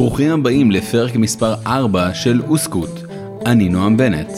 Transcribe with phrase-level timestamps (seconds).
[0.00, 2.90] ברוכים הבאים לפרק מספר 4 של אוסקוט.
[3.46, 4.28] אני נועם בנט.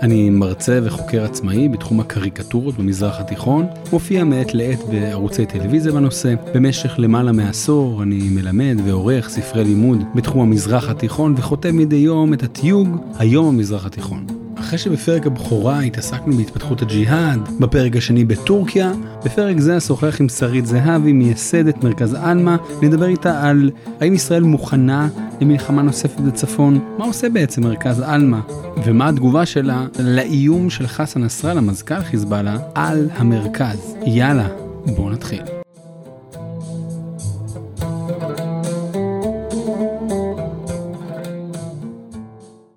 [0.00, 6.34] אני מרצה וחוקר עצמאי בתחום הקריקטורות במזרח התיכון, מופיע מעת לעת בערוצי טלוויזיה בנושא.
[6.54, 12.42] במשך למעלה מעשור אני מלמד ועורך ספרי לימוד בתחום המזרח התיכון וחותם מדי יום את
[12.42, 14.41] התיוג היום המזרח התיכון.
[14.62, 18.92] אחרי שבפרק הבכורה התעסקנו בהתפתחות הג'יהאד, בפרק השני בטורקיה,
[19.24, 23.70] בפרק זה אשוחח עם שרית זהבי, מייסדת מרכז עלמה, נדבר איתה על
[24.00, 25.08] האם ישראל מוכנה
[25.40, 28.40] למלחמה נוספת בצפון, מה עושה בעצם מרכז עלמה,
[28.84, 33.96] ומה התגובה שלה לאיום של חסן נסראללה, מזכ"ל חיזבאללה, על המרכז.
[34.06, 34.48] יאללה,
[34.96, 35.42] בואו נתחיל.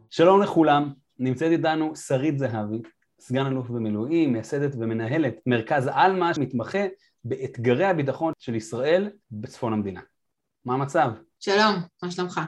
[0.09, 2.81] שלום לכולם, נמצאת איתנו שרית זהבי,
[3.19, 6.85] סגן אלוף במילואים, מייסדת ומנהלת מרכז עלמה, מתמחה
[7.23, 10.01] באתגרי הביטחון של ישראל בצפון המדינה.
[10.65, 11.11] מה המצב?
[11.39, 12.41] שלום, מה שלומך?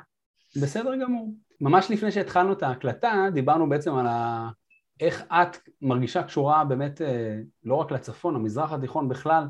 [0.61, 1.33] בסדר גמור.
[1.61, 4.49] ממש לפני שהתחלנו את ההקלטה, דיברנו בעצם על ה...
[4.99, 9.43] איך את מרגישה קשורה באמת אה, לא רק לצפון, המזרח התיכון בכלל,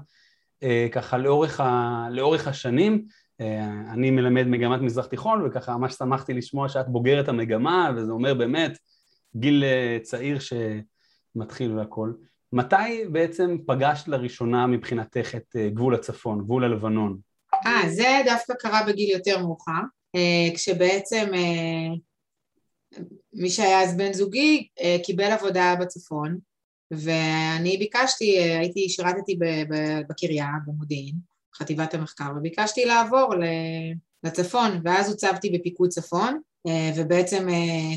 [0.63, 2.07] אה, ככה לאורך, ה...
[2.11, 3.05] לאורך השנים.
[3.41, 8.33] אה, אני מלמד מגמת מזרח תיכון, וככה ממש שמחתי לשמוע שאת בוגרת המגמה, וזה אומר
[8.33, 8.77] באמת
[9.35, 12.11] גיל אה, צעיר שמתחיל והכל.
[12.53, 17.17] מתי בעצם פגשת לראשונה מבחינתך את אה, גבול הצפון, גבול הלבנון?
[17.65, 19.81] אה, זה דווקא קרה בגיל יותר מאוחר,
[20.15, 21.31] אה, כשבעצם
[23.33, 24.67] מי שהיה אז בן זוגי
[25.03, 26.37] קיבל עבודה בצפון,
[26.91, 29.39] ואני ביקשתי, הייתי, שירתתי
[30.09, 31.15] בקריה, במודיעין,
[31.55, 33.33] חטיבת המחקר, וביקשתי לעבור
[34.23, 36.39] לצפון, ואז הוצבתי בפיקוד צפון,
[36.95, 37.47] ובעצם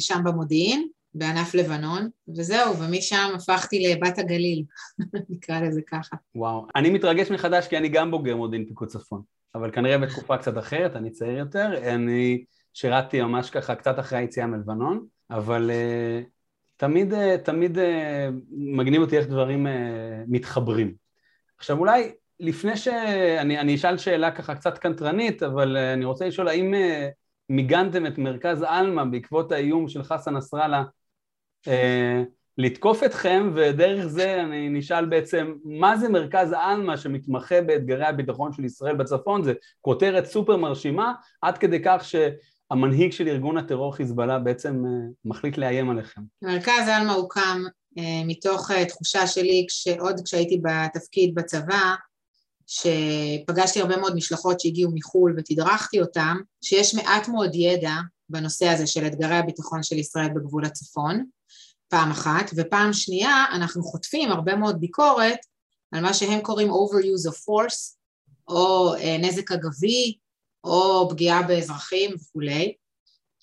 [0.00, 4.64] שם במודיעין, בענף לבנון, וזהו, ומשם הפכתי לבת הגליל,
[5.30, 6.16] נקרא לזה ככה.
[6.34, 9.22] וואו, אני מתרגש מחדש כי אני גם בוגר מודיעין פיקוד צפון,
[9.54, 14.46] אבל כנראה בתקופה קצת אחרת, אני צעיר יותר, אני שירתתי ממש ככה קצת אחרי היציאה
[14.46, 16.28] מלבנון, אבל uh,
[16.76, 17.80] תמיד, uh, תמיד uh,
[18.50, 19.70] מגניב אותי איך דברים uh,
[20.28, 20.94] מתחברים.
[21.58, 26.74] עכשיו אולי לפני שאני אשאל שאלה ככה קצת קנטרנית, אבל uh, אני רוצה לשאול האם
[26.74, 26.76] uh,
[27.50, 30.82] מיגנתם את מרכז עלמה בעקבות האיום של חסן נסראללה אה,
[32.58, 38.64] לתקוף אתכם, ודרך זה אני נשאל בעצם, מה זה מרכז עלמה שמתמחה באתגרי הביטחון של
[38.64, 39.44] ישראל בצפון?
[39.44, 41.12] זה כותרת סופר מרשימה,
[41.42, 44.90] עד כדי כך שהמנהיג של ארגון הטרור חיזבאללה בעצם אה,
[45.24, 46.20] מחליט לאיים עליכם.
[46.42, 47.62] מרכז עלמה הוקם
[47.98, 49.66] אה, מתוך תחושה שלי,
[49.98, 51.94] עוד כשהייתי בתפקיד בצבא,
[52.66, 57.94] שפגשתי הרבה מאוד משלחות שהגיעו מחו"ל ותדרכתי אותם, שיש מעט מאוד ידע
[58.28, 61.24] בנושא הזה של אתגרי הביטחון של ישראל בגבול הצפון,
[61.90, 65.38] פעם אחת, ופעם שנייה אנחנו חוטפים הרבה מאוד ביקורת
[65.92, 67.96] על מה שהם קוראים overuse of force,
[68.48, 70.16] או אה, נזק אגבי,
[70.64, 72.74] או פגיעה באזרחים וכולי.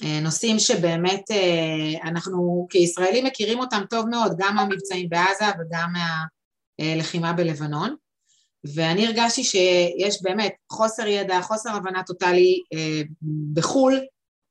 [0.03, 5.93] אה, נושאים שבאמת אה, אנחנו כישראלים מכירים אותם טוב מאוד, גם מהמבצעים בעזה וגם
[6.79, 7.95] מהלחימה בלבנון.
[8.75, 12.61] ואני הרגשתי שיש באמת חוסר ידע, חוסר הבנה טוטאלי
[13.53, 13.99] בחו"ל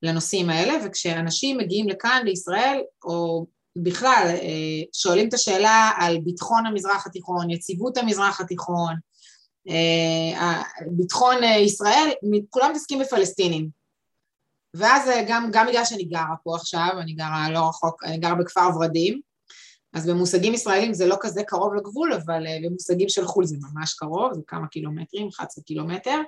[0.02, 3.46] לנושאים האלה, וכשאנשים מגיעים לכאן, לישראל, או
[3.82, 8.94] בכלל, אה, שואלים את השאלה על ביטחון המזרח התיכון, יציבות המזרח התיכון,
[9.69, 12.10] אה, ביטחון אה, ישראל,
[12.50, 13.69] כולם מתעסקים בפלסטינים.
[14.75, 18.69] ואז גם, גם בגלל שאני גרה פה עכשיו, אני גרה לא רחוק, אני גרה בכפר
[18.76, 19.20] ורדים,
[19.92, 24.34] אז במושגים ישראלים זה לא כזה קרוב לגבול, אבל במושגים של חו"ל זה ממש קרוב,
[24.34, 26.20] זה כמה קילומטרים, 11 קילומטר.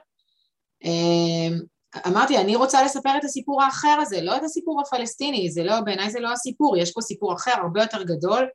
[2.06, 6.10] אמרתי, אני רוצה לספר את הסיפור האחר הזה, לא את הסיפור הפלסטיני, זה לא, בעיניי
[6.10, 8.48] זה לא הסיפור, יש פה סיפור אחר הרבה יותר גדול,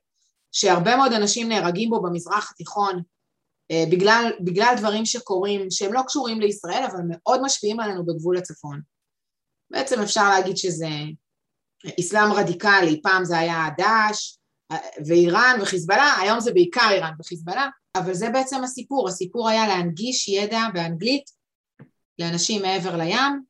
[0.52, 3.02] שהרבה מאוד אנשים נהרגים בו במזרח התיכון
[3.70, 8.80] אה, בגלל, בגלל דברים שקורים, שהם לא קשורים לישראל, אבל מאוד משפיעים עלינו בגבול הצפון.
[9.70, 10.88] בעצם אפשר להגיד שזה
[12.00, 14.36] אסלאם רדיקלי, פעם זה היה דאעש
[14.72, 20.28] אה, ואיראן וחיזבאללה, היום זה בעיקר איראן וחיזבאללה, אבל זה בעצם הסיפור, הסיפור היה להנגיש
[20.28, 21.24] ידע באנגלית
[22.18, 23.42] לאנשים מעבר לים,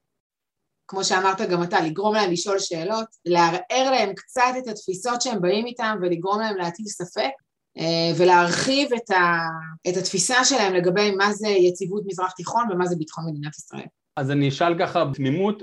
[0.89, 5.67] כמו שאמרת גם אתה, לגרום להם לשאול שאלות, לערער להם קצת את התפיסות שהם באים
[5.67, 7.31] איתם ולגרום להם להטיל ספק,
[7.79, 9.39] אה, ולהרחיב את, ה,
[9.89, 13.87] את התפיסה שלהם לגבי מה זה יציבות מזרח תיכון ומה זה ביטחון מדינת ישראל.
[14.17, 15.63] אז אני אשאל ככה בתמימות,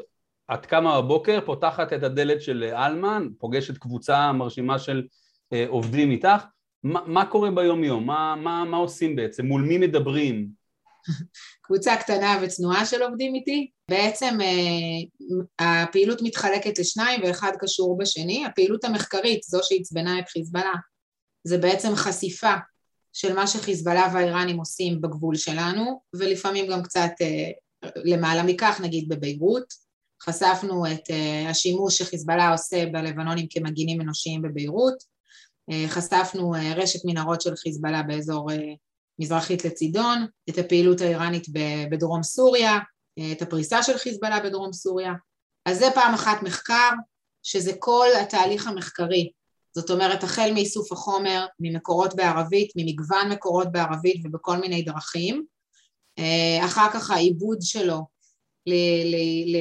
[0.54, 5.08] את קמה בבוקר, פותחת את הדלת של אלמן, פוגשת קבוצה מרשימה של
[5.54, 6.46] אה, עובדים איתך,
[6.84, 8.06] מה, מה קורה ביום יום?
[8.06, 9.46] מה, מה, מה עושים בעצם?
[9.46, 10.50] מול מי מדברים?
[11.72, 13.72] קבוצה קטנה וצנועה של עובדים איתי.
[13.90, 18.46] בעצם אה, הפעילות מתחלקת לשניים ואחד קשור בשני.
[18.46, 20.74] הפעילות המחקרית, זו שעצבנה את חיזבאללה,
[21.44, 22.54] זה בעצם חשיפה
[23.14, 27.52] של מה שחיזבאללה והאיראנים עושים בגבול שלנו, ולפעמים גם קצת אה,
[27.96, 29.74] למעלה מכך, נגיד בביירות,
[30.24, 31.04] חשפנו את
[31.50, 35.12] השימוש שחיזבאללה עושה בלבנונים כמגינים אנושיים בביירות,
[35.88, 38.50] חשפנו רשת מנהרות של חיזבאללה באזור
[39.20, 41.48] מזרחית לצידון, את הפעילות האיראנית
[41.92, 42.80] בדרום סוריה,
[43.32, 45.14] את הפריסה של חיזבאללה בדרום סוריה.
[45.66, 46.90] אז זה פעם אחת מחקר,
[47.44, 49.32] שזה כל התהליך המחקרי.
[49.76, 55.46] זאת אומרת, החל מאיסוף החומר, ממקורות בערבית, ממגוון מקורות בערבית ובכל מיני דרכים,
[56.66, 58.00] אחר כך העיבוד שלו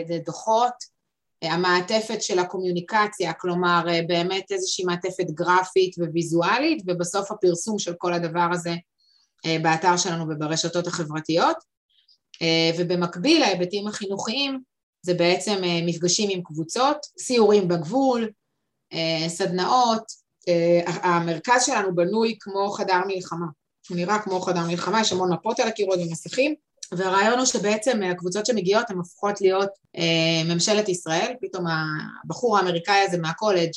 [0.08, 1.00] לדוחות,
[1.42, 8.74] המעטפת של הקומיוניקציה, כלומר באמת איזושהי מעטפת גרפית וויזואלית, ובסוף הפרסום של כל הדבר הזה
[9.62, 11.56] באתר שלנו וברשתות החברתיות.
[12.78, 14.60] ובמקביל להיבטים החינוכיים
[15.02, 18.30] זה בעצם מפגשים עם קבוצות, סיורים בגבול,
[19.28, 20.02] סדנאות,
[20.86, 23.46] המרכז שלנו בנוי כמו חדר מלחמה,
[23.88, 26.54] הוא נראה כמו חדר מלחמה, יש המון מפות על הקירות ומסכים,
[26.92, 29.70] והרעיון הוא שבעצם הקבוצות שמגיעות הן הופכות להיות
[30.44, 31.64] ממשלת ישראל, פתאום
[32.24, 33.70] הבחור האמריקאי הזה מהקולג'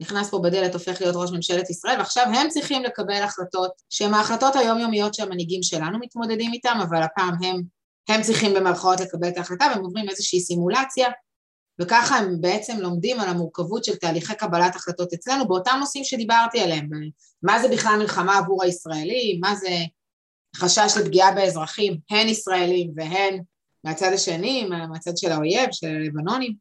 [0.00, 4.56] נכנס פה בדלת, הופך להיות ראש ממשלת ישראל, ועכשיו הם צריכים לקבל החלטות שהן ההחלטות
[4.56, 7.62] היומיומיות שהמנהיגים שלנו מתמודדים איתן, אבל הפעם הם,
[8.08, 11.08] הם צריכים במרכאות לקבל את ההחלטה, והם עוברים איזושהי סימולציה,
[11.80, 16.88] וככה הם בעצם לומדים על המורכבות של תהליכי קבלת החלטות אצלנו באותם נושאים שדיברתי עליהם,
[17.42, 19.70] מה זה בכלל מלחמה עבור הישראלים, מה זה
[20.56, 23.42] חשש לפגיעה באזרחים, הן ישראלים והן
[23.84, 26.54] מהצד השני, מהצד של האויב, של הלבנונים,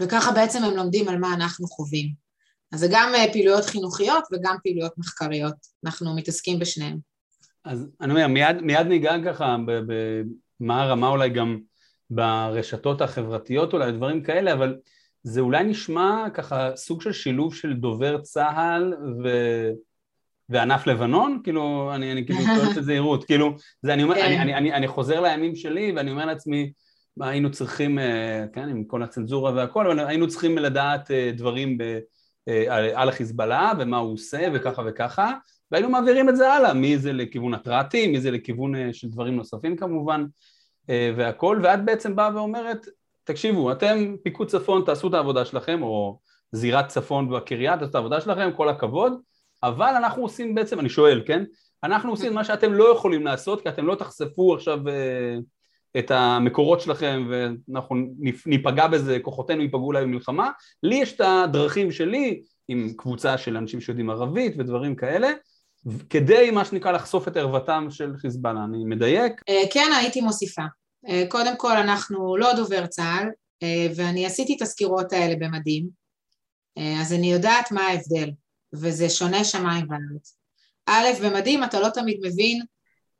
[0.00, 2.29] וככה בעצם הם לומדים על מה אנחנו חווים.
[2.72, 6.98] אז זה גם פעילויות חינוכיות וגם פעילויות מחקריות, אנחנו מתעסקים בשניהם.
[7.64, 11.58] אז אני אומר, מיד, מיד ניגע ככה במה הרמה אולי גם
[12.10, 14.76] ברשתות החברתיות אולי, דברים כאלה, אבל
[15.22, 18.94] זה אולי נשמע ככה סוג של שילוב של דובר צה"ל
[19.24, 19.28] ו...
[20.48, 24.54] וענף לבנון, כאילו, אני, אני כאילו שואל את זהירות, כאילו, זה אני אומר, אני, אני,
[24.54, 26.72] אני, אני חוזר לימים שלי ואני אומר לעצמי,
[27.16, 27.98] מה היינו צריכים,
[28.52, 31.98] כן, עם כל הצנזורה והכל, אבל היינו צריכים לדעת דברים ב,
[32.94, 35.32] על החיזבאללה ומה הוא עושה וככה וככה,
[35.70, 39.76] והיינו מעבירים את זה הלאה, מי זה לכיוון התרעתי, מי זה לכיוון של דברים נוספים
[39.76, 40.24] כמובן,
[40.88, 42.86] והכל, ואת בעצם באה ואומרת,
[43.24, 46.18] תקשיבו, אתם פיקוד צפון תעשו את העבודה שלכם, או
[46.52, 49.12] זירת צפון בקריה, תעשו את העבודה שלכם, כל הכבוד,
[49.62, 51.44] אבל אנחנו עושים בעצם, אני שואל, כן?
[51.84, 54.78] אנחנו עושים מה שאתם לא יכולים לעשות, כי אתם לא תחשפו עכשיו
[55.98, 57.96] את המקורות שלכם ואנחנו
[58.46, 60.50] ניפגע בזה, כוחותינו ייפגעו אולי במלחמה.
[60.82, 65.28] לי יש את הדרכים שלי, עם קבוצה של אנשים שיודעים ערבית ודברים כאלה,
[66.10, 69.32] כדי מה שנקרא לחשוף את ערוותם של חיזבאללה, אני מדייק?
[69.70, 70.62] כן, הייתי מוסיפה.
[71.28, 73.28] קודם כל אנחנו לא דובר צה"ל,
[73.96, 75.88] ואני עשיתי את הסקירות האלה במדים,
[77.00, 78.30] אז אני יודעת מה ההבדל.
[78.72, 80.36] וזה שונה שמיים וארץ.
[80.86, 82.62] א', במדים אתה לא תמיד מבין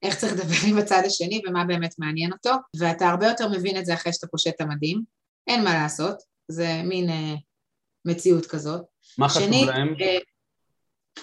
[0.02, 3.87] איך צריך לדבר עם הצד השני ומה באמת מעניין אותו, ואתה הרבה יותר מבין את
[3.87, 5.02] זה אחרי שאתה פושט את המדים,
[5.47, 7.35] אין מה לעשות, זה מין אה,
[8.05, 8.82] מציאות כזאת.
[9.19, 9.94] מה חשוב שנית, להם?
[10.00, 10.19] אה,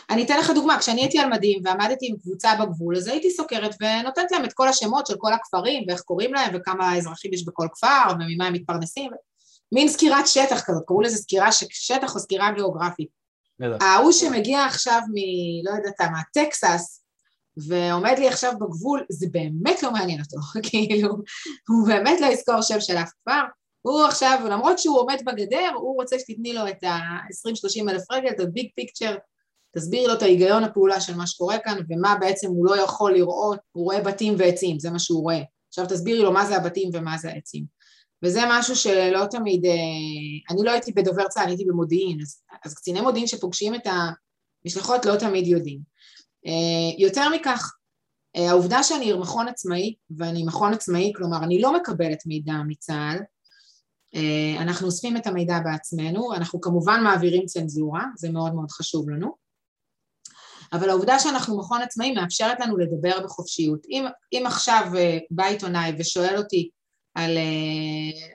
[0.09, 3.75] אני אתן לך דוגמה, כשאני הייתי על מדים ועמדתי עם קבוצה בגבול, אז הייתי סוקרת
[3.81, 7.67] ונותנת להם את כל השמות של כל הכפרים ואיך קוראים להם וכמה אזרחים יש בכל
[7.73, 9.11] כפר וממה הם מתפרנסים,
[9.71, 13.09] מין סקירת שטח כזאת, קראו לזה סקירה שטח או סקירה גיאוגרפית.
[13.81, 15.15] ההוא שמגיע עכשיו מ...
[15.65, 16.96] לא יודעת מה, טקסס,
[17.67, 20.37] ועומד לי עכשיו בגבול, זה באמת לא מעניין אותו,
[20.69, 21.09] כאילו,
[21.69, 23.41] הוא באמת לא יזכור שם של אף כפר,
[23.81, 28.39] הוא עכשיו, למרות שהוא עומד בגדר, הוא רוצה שתתני לו את ה-20-30 אלף רגל, את
[28.39, 29.15] הביג פיקצ'ר,
[29.75, 33.59] תסבירי לו את ההיגיון הפעולה של מה שקורה כאן, ומה בעצם הוא לא יכול לראות,
[33.71, 35.41] הוא רואה בתים ועצים, זה מה שהוא רואה.
[35.67, 37.65] עכשיו תסבירי לו מה זה הבתים ומה זה העצים.
[38.23, 39.71] וזה משהו שלא תמיד, אה,
[40.51, 43.87] אני לא הייתי בדובר צה"ל, הייתי במודיעין, אז, אז קציני מודיעין שפוגשים את
[44.65, 45.79] המשלחות לא תמיד יודעים.
[46.47, 47.73] אה, יותר מכך,
[48.35, 53.19] אה, העובדה שאני מכון עצמאי, ואני מכון עצמאי, כלומר אני לא מקבלת מידע מצה"ל,
[54.59, 59.35] אנחנו אוספים את המידע בעצמנו, אנחנו כמובן מעבירים צנזורה, זה מאוד מאוד חשוב לנו,
[60.73, 63.85] אבל העובדה שאנחנו מכון עצמאי מאפשרת לנו לדבר בחופשיות.
[63.89, 64.91] אם, אם עכשיו
[65.31, 66.69] בא עיתונאי ושואל אותי
[67.15, 67.37] על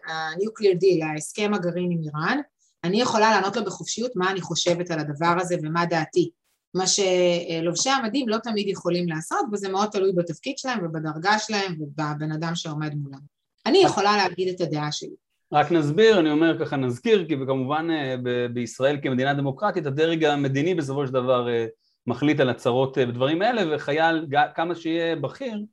[0.08, 2.38] ה-Nuclear Deal, ההסכם הגרעין עם איראן,
[2.84, 6.30] אני יכולה לענות לו בחופשיות מה אני חושבת על הדבר הזה ומה דעתי.
[6.74, 12.32] מה שלובשי המדים לא תמיד יכולים לעשות, וזה מאוד תלוי בתפקיד שלהם ובדרגה שלהם ובבן
[12.32, 13.20] אדם שעומד מולם.
[13.66, 15.14] אני יכולה להגיד את הדעה שלי.
[15.52, 18.14] רק נסביר, אני אומר ככה נזכיר, כי כמובן אה,
[18.52, 21.66] בישראל כמדינה דמוקרטית, הדרג המדיני בסופו של דבר אה,
[22.06, 25.64] מחליט על הצהרות בדברים אה, האלה, וחייל, כמה שיהיה בכיר,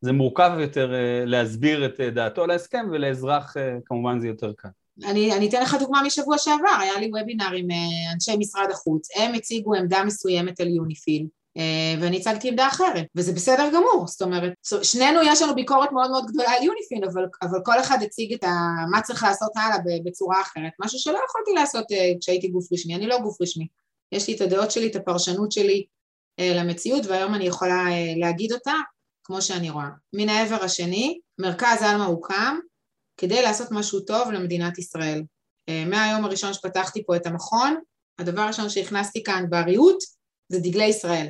[0.00, 0.92] זה מורכב יותר
[1.26, 4.68] להסביר את דעתו על ההסכם, ולאזרח כמובן זה יותר קל.
[5.04, 7.68] אני, אני אתן לך דוגמה משבוע שעבר, היה לי וובינר עם
[8.14, 11.26] אנשי משרד החוץ, הם הציגו עמדה מסוימת על יוניפיל,
[11.56, 16.10] אה, ואני הצגתי עמדה אחרת, וזה בסדר גמור, זאת אומרת, שנינו יש לנו ביקורת מאוד
[16.10, 18.50] מאוד גדולה על יוניפין, אבל, אבל כל אחד הציג את ה,
[18.90, 21.84] מה צריך לעשות הלאה בצורה אחרת, משהו שלא יכולתי לעשות
[22.20, 23.66] כשהייתי גוף רשמי, אני לא גוף רשמי,
[24.12, 25.84] יש לי את הדעות שלי, את הפרשנות שלי
[26.40, 27.84] למציאות, והיום אני יכולה
[28.16, 28.74] להגיד אותה
[29.24, 29.88] כמו שאני רואה.
[30.12, 32.58] מן העבר השני, מרכז עלמה הוקם
[33.16, 35.22] כדי לעשות משהו טוב למדינת ישראל.
[35.70, 37.76] מהיום הראשון שפתחתי פה את המכון,
[38.18, 39.98] הדבר הראשון שהכנסתי כאן בריהוט
[40.48, 41.26] זה דגלי ישראל.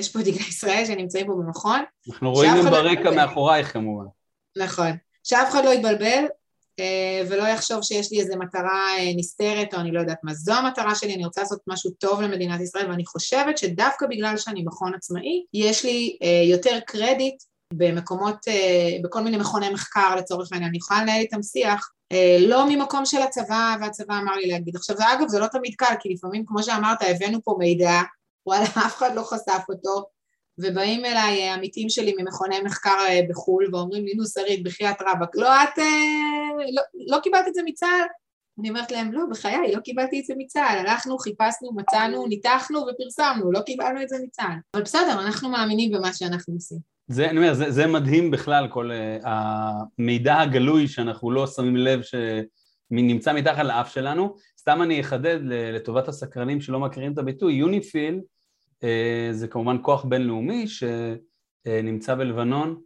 [0.00, 1.80] יש פה דגלי ישראל שנמצאים פה במכון.
[2.10, 4.06] אנחנו רואים הם לא ברקע מאחורייך כמובן.
[4.56, 4.90] נכון.
[5.24, 6.24] שאף אחד לא יתבלבל
[6.80, 10.34] אה, ולא יחשוב שיש לי איזו מטרה אה, נסתרת או אני לא יודעת מה.
[10.34, 14.62] זו המטרה שלי, אני רוצה לעשות משהו טוב למדינת ישראל ואני חושבת שדווקא בגלל שאני
[14.62, 18.36] מכון עצמאי, יש לי אה, יותר קרדיט במקומות,
[19.02, 21.90] בכל מיני מכוני מחקר לצורך העניין, אני יכולה לנהל איתם שיח,
[22.40, 24.76] לא ממקום של הצבא והצבא אמר לי להגיד.
[24.76, 28.00] עכשיו אגב זה לא תמיד קל, כי לפעמים כמו שאמרת הבאנו פה מידע,
[28.46, 30.06] וואלה אף אחד לא חשף אותו,
[30.58, 32.96] ובאים אליי עמיתים שלי ממכוני מחקר
[33.28, 35.78] בחו"ל ואומרים לי נו שרית בחייאת רבאק, לא את,
[36.72, 38.06] לא, לא קיבלת את זה מצה"ל?
[38.60, 43.52] אני אומרת להם לא בחיי לא קיבלתי את זה מצה"ל, הלכנו חיפשנו מצאנו ניתחנו ופרסמנו
[43.52, 47.54] לא קיבלנו את זה מצה"ל, אבל בסדר אנחנו מאמינים במה שאנחנו עושים זה, אני אומר,
[47.54, 53.92] זה, זה מדהים בכלל, כל uh, המידע הגלוי שאנחנו לא שמים לב שנמצא מתחת לאף
[53.94, 54.36] שלנו.
[54.58, 58.20] סתם אני אחדד לטובת הסקרנים שלא מכירים את הביטוי, יוניפיל
[58.80, 58.86] uh,
[59.32, 62.80] זה כמובן כוח בינלאומי שנמצא בלבנון.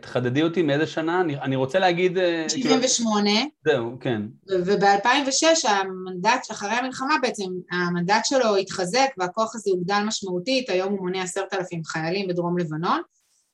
[0.00, 2.18] תחדדי אותי מאיזה שנה, אני, אני רוצה להגיד...
[2.48, 3.30] 78.
[3.30, 3.46] כאילו...
[3.64, 4.22] זהו, כן.
[4.66, 11.22] וב-2006 המנדט, אחרי המלחמה בעצם, המנדט שלו התחזק והכוח הזה הוגדל משמעותית, היום הוא מונה
[11.22, 13.00] עשרת אלפים חיילים בדרום לבנון.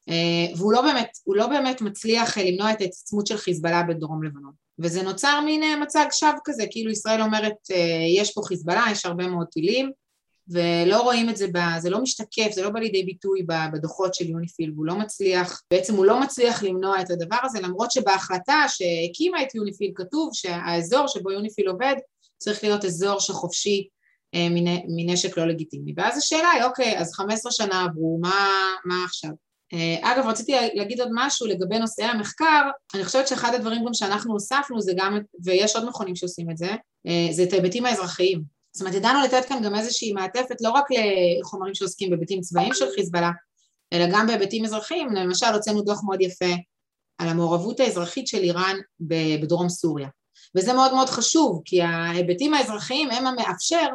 [0.09, 4.53] אה, והוא לא באמת, לא באמת מצליח אה, למנוע את ההתעצמות של חיזבאללה בדרום לבנון.
[4.79, 7.57] וזה נוצר מין אה, מצג שווא כזה, כאילו ישראל אומרת
[8.19, 9.91] יש פה חיזבאללה, יש הרבה מאוד טילים,
[10.49, 11.47] ולא רואים את זה,
[11.79, 15.95] זה לא משתקף, זה לא בא לידי ביטוי בדוחות של יוניפיל, והוא לא מצליח, בעצם
[15.95, 21.31] הוא לא מצליח למנוע את הדבר הזה, למרות שבהחלטה שהקימה את יוניפיל כתוב שהאזור שבו
[21.31, 21.95] יוניפיל עובד
[22.39, 23.89] צריך להיות אזור שחופשי
[24.97, 25.93] מנשק לא לגיטימי.
[25.97, 28.49] ואז השאלה היא, אוקיי, אז 15 שנה עברו, מה,
[28.85, 29.31] מה עכשיו?
[29.75, 32.63] אה, אגב, רציתי להגיד עוד משהו לגבי נושאי המחקר,
[32.95, 36.71] אני חושבת שאחד הדברים גם שאנחנו הוספנו זה גם, ויש עוד מכונים שעושים את זה,
[37.07, 38.43] אה, זה את ההיבטים האזרחיים.
[38.73, 40.85] זאת אומרת, ידענו לתת כאן גם איזושהי מעטפת לא רק
[41.41, 43.31] לחומרים שעוסקים בהיבטים צבאיים של חיזבאללה,
[43.93, 46.55] אלא גם בהיבטים אזרחיים, למשל הוצאנו דוח מאוד יפה
[47.19, 50.09] על המעורבות האזרחית של איראן בדרום סוריה.
[50.57, 53.87] וזה מאוד מאוד חשוב, כי ההיבטים האזרחיים הם המאפשר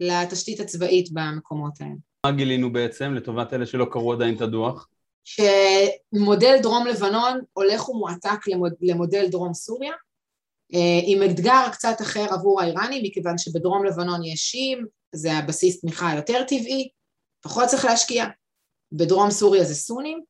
[0.00, 2.05] לתשתית הצבאית במקומות האלה.
[2.24, 4.88] מה גילינו בעצם, לטובת אלה שלא קראו עדיין את הדוח?
[5.24, 9.92] שמודל דרום לבנון הולך ומועתק למוד, למודל דרום סוריה,
[10.74, 16.10] אה, עם אתגר קצת אחר עבור האיראנים, מכיוון שבדרום לבנון יש שיעים, זה הבסיס תמיכה
[16.10, 16.88] היותר טבעי,
[17.40, 18.24] פחות צריך להשקיע,
[18.92, 20.20] בדרום סוריה זה סונים,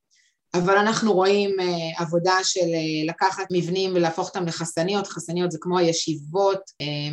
[0.55, 5.79] אבל אנחנו רואים uh, עבודה של uh, לקחת מבנים ולהפוך אותם לחסניות, חסניות זה כמו
[5.79, 6.61] הישיבות,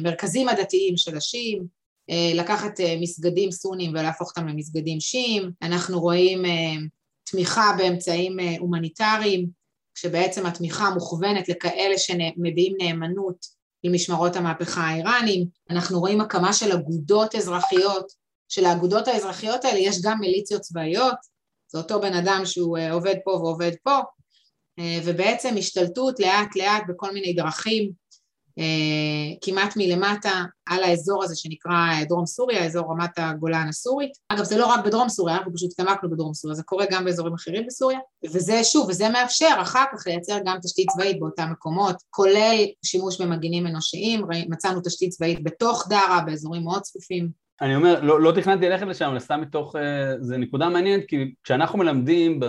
[0.02, 1.68] מרכזים הדתיים של השיעים, אה,
[2.10, 6.76] לקחת אה, מסגדים סונים ולהפוך אותם למסגדים שיעים, אנחנו רואים אה,
[7.24, 9.48] תמיכה באמצעים הומניטריים,
[9.96, 13.46] כשבעצם התמיכה מוכוונת לכאלה שמביעים נאמנות
[13.84, 18.12] למשמרות המהפכה האיראנים, אנחנו רואים הקמה של אגודות אזרחיות,
[18.50, 21.16] שלאגודות האזרחיות האלה יש גם מיליציות צבאיות,
[21.68, 24.00] זה אותו בן אדם שהוא עובד פה ועובד פה,
[25.04, 28.03] ובעצם השתלטות לאט לאט בכל מיני דרכים אה,
[29.42, 34.12] כמעט מלמטה על האזור הזה שנקרא דרום סוריה, אזור רמת הגולן הסורית.
[34.30, 37.34] אגב, זה לא רק בדרום סוריה, אנחנו פשוט התעמקנו בדרום סוריה, זה קורה גם באזורים
[37.34, 42.56] אחרים בסוריה, וזה שוב, וזה מאפשר אחר כך לייצר גם תשתית צבאית באותם מקומות, כולל
[42.86, 47.44] שימוש במגינים אנושיים, מצאנו תשתית צבאית בתוך דארה, באזורים מאוד צפופים.
[47.62, 51.34] אני אומר, לא, לא תכננתי ללכת לשם, אבל סתם מתוך, אה, זה נקודה מעניינת, כי
[51.44, 52.40] כשאנחנו מלמדים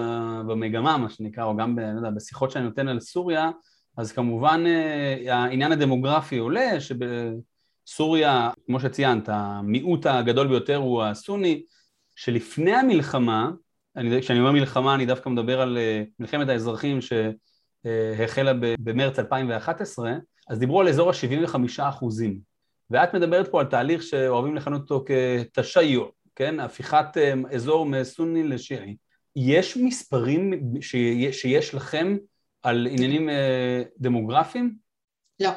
[0.48, 3.50] במגמה, מה שנקרא, או גם ב, לא יודע, בשיחות שאני נותן על סוריה,
[3.96, 11.62] אז כמובן אה, העניין הדמוגרפי עולה, שבסוריה, כמו שציינת, המיעוט הגדול ביותר הוא הסוני,
[12.16, 13.50] שלפני המלחמה,
[13.96, 20.14] אני, כשאני אומר מלחמה אני דווקא מדבר על אה, מלחמת האזרחים שהחלה במרץ 2011,
[20.48, 22.38] אז דיברו על אזור ה-75 אחוזים.
[22.90, 26.02] ואת מדברת פה על תהליך שאוהבים לכנות אותו כתשיו,
[26.34, 26.60] כן?
[26.60, 28.96] הפיכת אה, אזור מסוני לשיעי.
[29.36, 30.72] יש מספרים
[31.32, 32.16] שיש לכם
[32.64, 34.76] על עניינים אה, דמוגרפיים?
[35.40, 35.50] לא,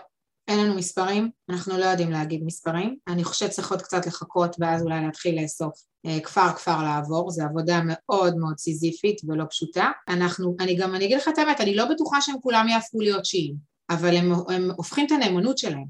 [0.47, 2.97] אין לנו מספרים, אנחנו לא יודעים להגיד מספרים.
[3.07, 5.73] אני חושבת שצריך עוד קצת לחכות ואז אולי להתחיל לאסוף
[6.05, 9.91] אה, כפר כפר לעבור, זו עבודה מאוד מאוד סיזיפית ולא פשוטה.
[10.07, 13.25] אנחנו, אני גם, אני אגיד לך את האמת, אני לא בטוחה שהם כולם יהפכו להיות
[13.25, 13.55] שיעים,
[13.89, 15.85] אבל הם, הם הופכים את הנאמנות שלהם.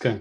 [0.00, 0.16] כן.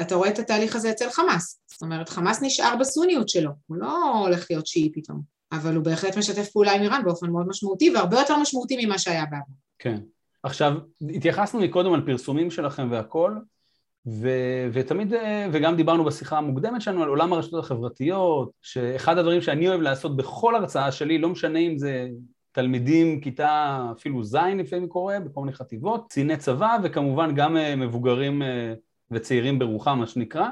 [0.00, 1.60] אתה רואה את התהליך הזה אצל חמאס.
[1.70, 5.20] זאת אומרת, חמאס נשאר בסוניות שלו, הוא לא הולך להיות שיעי פתאום,
[5.52, 9.24] אבל הוא בהחלט משתף פעולה עם איראן באופן מאוד משמעותי, והרבה יותר משמעותי ממה שהיה
[9.24, 9.69] בעבר.
[9.80, 10.00] כן.
[10.42, 10.78] עכשיו,
[11.14, 13.36] התייחסנו מקודם על פרסומים שלכם והכל,
[14.06, 14.28] ו,
[14.72, 15.12] ותמיד,
[15.52, 20.54] וגם דיברנו בשיחה המוקדמת שלנו על עולם הרשתות החברתיות, שאחד הדברים שאני אוהב לעשות בכל
[20.54, 22.08] הרצאה שלי, לא משנה אם זה
[22.52, 28.42] תלמידים כיתה אפילו ז' לפעמים קורה, בכל מיני חטיבות, קציני צבא וכמובן גם אה, מבוגרים
[28.42, 28.74] אה,
[29.10, 30.48] וצעירים ברוחם מה שנקרא.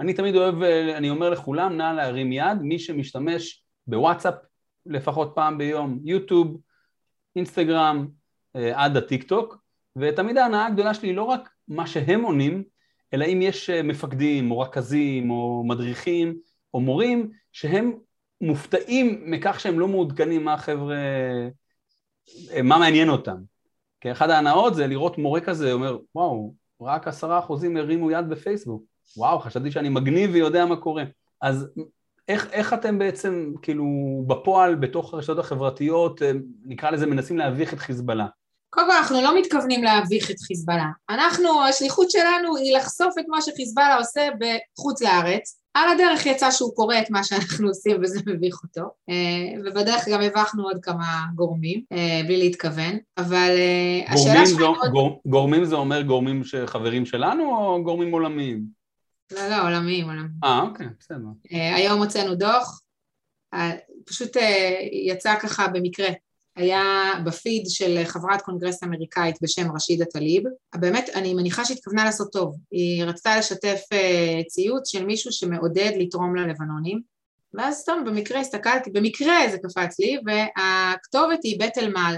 [0.00, 4.34] אני תמיד אוהב, אה, אני אומר לכולם, נא להרים יד, מי שמשתמש בוואטסאפ
[4.86, 6.60] לפחות פעם ביום, יוטיוב,
[7.36, 8.06] אינסטגרם,
[8.54, 9.56] עד הטיק טוק,
[9.96, 12.62] ותמיד ההנאה הגדולה שלי היא לא רק מה שהם עונים,
[13.14, 16.38] אלא אם יש מפקדים או רכזים או מדריכים
[16.74, 17.92] או מורים שהם
[18.40, 20.96] מופתעים מכך שהם לא מעודכנים מה החבר'ה,
[22.62, 23.36] מה מעניין אותם.
[24.00, 28.82] כי אחת ההנאות זה לראות מורה כזה אומר, וואו, רק עשרה אחוזים הרימו יד בפייסבוק.
[29.16, 31.04] וואו, חשבתי שאני מגניב ויודע מה קורה.
[31.40, 31.68] אז
[32.28, 33.84] איך, איך אתם בעצם, כאילו,
[34.26, 36.32] בפועל, בתוך הרשתות החברתיות, אה,
[36.64, 38.26] נקרא לזה, מנסים להביך את חיזבאללה?
[38.70, 40.88] קודם כל, אנחנו לא מתכוונים להביך את חיזבאללה.
[41.10, 46.74] אנחנו, השליחות שלנו היא לחשוף את מה שחיזבאללה עושה בחוץ לארץ, על הדרך יצא שהוא
[46.74, 51.82] קורא את מה שאנחנו עושים וזה מביך אותו, אה, ובדרך גם הבכנו עוד כמה גורמים,
[51.92, 54.60] אה, בלי להתכוון, אבל אה, השאלה שלך...
[54.92, 58.64] גור, גורמים זה אומר גורמים שחברים שלנו או גורמים עולמיים?
[59.32, 60.30] לא, לא, עולמיים, עולמיים.
[60.44, 61.26] אה, אוקיי, בסדר.
[61.50, 62.80] היום הוצאנו דוח,
[64.06, 64.36] פשוט
[65.06, 66.08] יצא ככה במקרה,
[66.56, 70.42] היה בפיד של חברת קונגרס אמריקאית בשם רשידה טליב.
[70.74, 72.56] באמת, אני מניחה שהתכוונה לעשות טוב.
[72.70, 77.02] היא רצתה לשתף אה, ציוץ של מישהו שמעודד לתרום ללבנונים,
[77.54, 82.16] ואז סתם במקרה הסתכלתי, במקרה זה קפץ לי, והכתובת היא בית אל-מעל.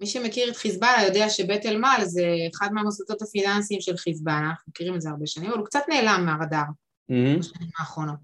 [0.00, 4.94] מי שמכיר את חיזבאללה יודע שבית אל-מעל זה אחד מהמוסדות הפיננסיים של חיזבאללה, אנחנו מכירים
[4.94, 7.38] את זה הרבה שנים, אבל הוא קצת נעלם מהרדאר mm-hmm.
[7.38, 8.18] בשנים האחרונות.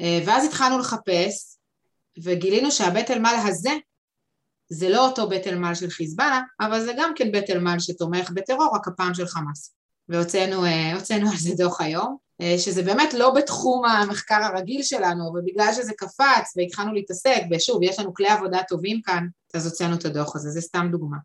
[0.00, 1.57] אה, ואז התחלנו לחפש,
[2.24, 3.70] וגילינו שהבית אל-מעל הזה
[4.68, 8.74] זה לא אותו בית אל-מעל של חיזבאללה, אבל זה גם כן בית אל-מעל שתומך בטרור,
[8.74, 9.74] רק הפעם של חמאס.
[10.08, 15.72] והוצאנו אה, על זה דוח היום, אה, שזה באמת לא בתחום המחקר הרגיל שלנו, ובגלל
[15.72, 20.36] שזה קפץ והתחלנו להתעסק, ושוב, יש לנו כלי עבודה טובים כאן, אז הוצאנו את הדוח
[20.36, 21.16] הזה, זה סתם דוגמה.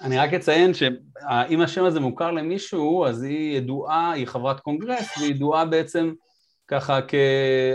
[0.00, 5.30] אני רק אציין שאם השם הזה מוכר למישהו, אז היא ידועה, היא חברת קונגרס, והיא
[5.30, 6.12] ידועה בעצם
[6.68, 7.14] ככה כ...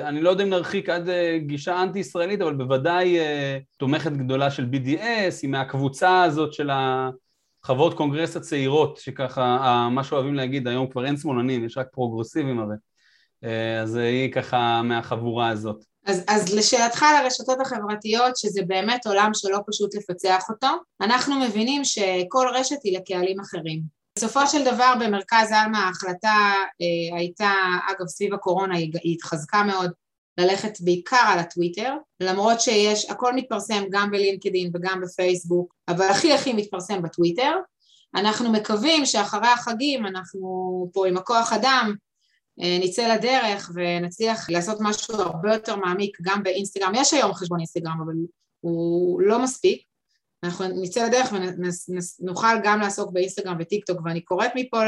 [0.03, 4.65] אני לא יודע אם נרחיק עד אה, גישה אנטי-ישראלית, אבל בוודאי אה, תומכת גדולה של
[4.71, 11.17] BDS, היא מהקבוצה הזאת של החברות קונגרס הצעירות, שככה, מה שאוהבים להגיד, היום כבר אין
[11.17, 12.75] שמאלנים, יש רק פרוגרסיבים הרי.
[13.43, 15.83] אה, אז היא ככה מהחבורה הזאת.
[16.05, 20.67] אז, אז לשאלתך על הרשתות החברתיות, שזה באמת עולם שלא פשוט לפצח אותו,
[21.01, 24.00] אנחנו מבינים שכל רשת היא לקהלים אחרים.
[24.17, 27.51] בסופו של דבר במרכז עלמה ההחלטה אה, הייתה,
[27.91, 29.91] אגב סביב הקורונה היא, התחזקה מאוד,
[30.37, 36.53] ללכת בעיקר על הטוויטר, למרות שיש, הכל מתפרסם גם בלינקדאין וגם בפייסבוק, אבל הכי הכי
[36.53, 37.51] מתפרסם בטוויטר.
[38.15, 40.39] אנחנו מקווים שאחרי החגים אנחנו
[40.93, 41.95] פה עם הכוח אדם
[42.61, 46.91] אה, נצא לדרך ונצליח לעשות משהו הרבה יותר מעמיק גם באינסטגרם.
[46.95, 48.13] יש היום חשבון אינסטגרם אבל
[48.59, 49.81] הוא לא מספיק,
[50.43, 51.33] אנחנו נצא לדרך
[52.19, 54.81] ונוכל גם לעסוק באינסטגרם וטיק טוק ואני קוראת מפה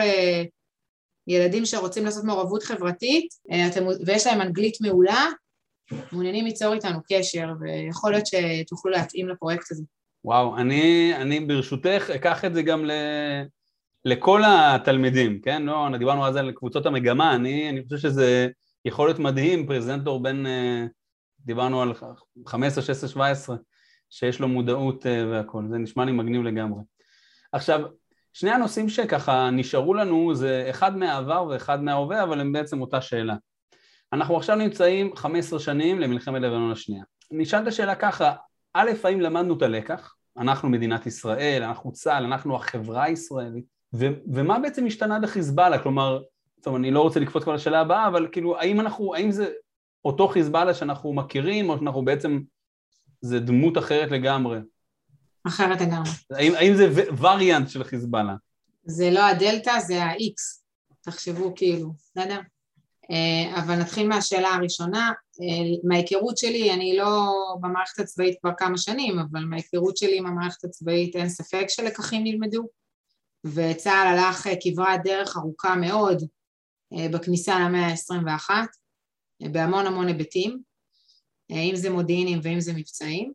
[1.28, 5.26] לילדים שרוצים לעשות מעורבות חברתית אה, אתם, ויש להם אנגלית מעולה,
[6.12, 9.84] מעוניינים ליצור איתנו קשר ויכול להיות שתוכלו להתאים לפרויקט הזה.
[10.26, 12.92] וואו, אני, אני ברשותך אקח את זה גם ל,
[14.06, 15.64] לכל התלמידים, כן?
[15.64, 18.48] לא, דיברנו אז על קבוצות המגמה, אני, אני חושב שזה
[18.86, 20.86] יכול להיות מדהים, פרזנטור בין, אה,
[21.40, 21.94] דיברנו על
[22.48, 23.56] 15, 16, 17
[24.14, 26.82] שיש לו מודעות אה, והכל, זה נשמע לי מגניב לגמרי.
[27.52, 27.82] עכשיו,
[28.34, 33.36] שני הנושאים שככה נשארו לנו זה אחד מהעבר ואחד מההווה, אבל הם בעצם אותה שאלה.
[34.14, 37.04] אנחנו עכשיו נמצאים 15 שנים למלחמת לבנון השנייה.
[37.32, 38.34] נשאל את השאלה ככה,
[38.74, 40.16] א', האם למדנו את הלקח?
[40.38, 45.80] אנחנו מדינת ישראל, אנחנו צה"ל, אנחנו החברה הישראלית, ו- ומה בעצם השתנה בחיזבאללה?
[45.80, 46.22] כלומר,
[46.62, 49.52] טוב, אני לא רוצה לקפוץ כבר לשאלה הבאה, אבל כאילו, האם אנחנו, האם זה
[50.06, 52.40] אותו חיזבאללה שאנחנו מכירים, או שאנחנו בעצם
[53.26, 54.60] זה דמות אחרת לגמרי.
[55.48, 56.12] אחרת לגמרי.
[56.32, 58.36] האם, האם זה וריאנט של חיזבאללה?
[58.86, 60.64] זה לא הדלתא, זה ה-X.
[61.02, 62.40] תחשבו כאילו, בסדר?
[63.12, 65.12] אה, אבל נתחיל מהשאלה הראשונה.
[65.42, 70.64] אה, מההיכרות שלי, אני לא במערכת הצבאית כבר כמה שנים, אבל מההיכרות שלי עם המערכת
[70.64, 72.68] הצבאית אין ספק שלקחים נלמדו,
[73.46, 76.24] וצה"ל הלך אה, כברת דרך ארוכה מאוד
[77.12, 78.50] בכניסה למאה ה-21,
[79.52, 80.73] בהמון המון היבטים.
[81.52, 83.34] אה, אם זה מודיעינים ואם זה מבצעים,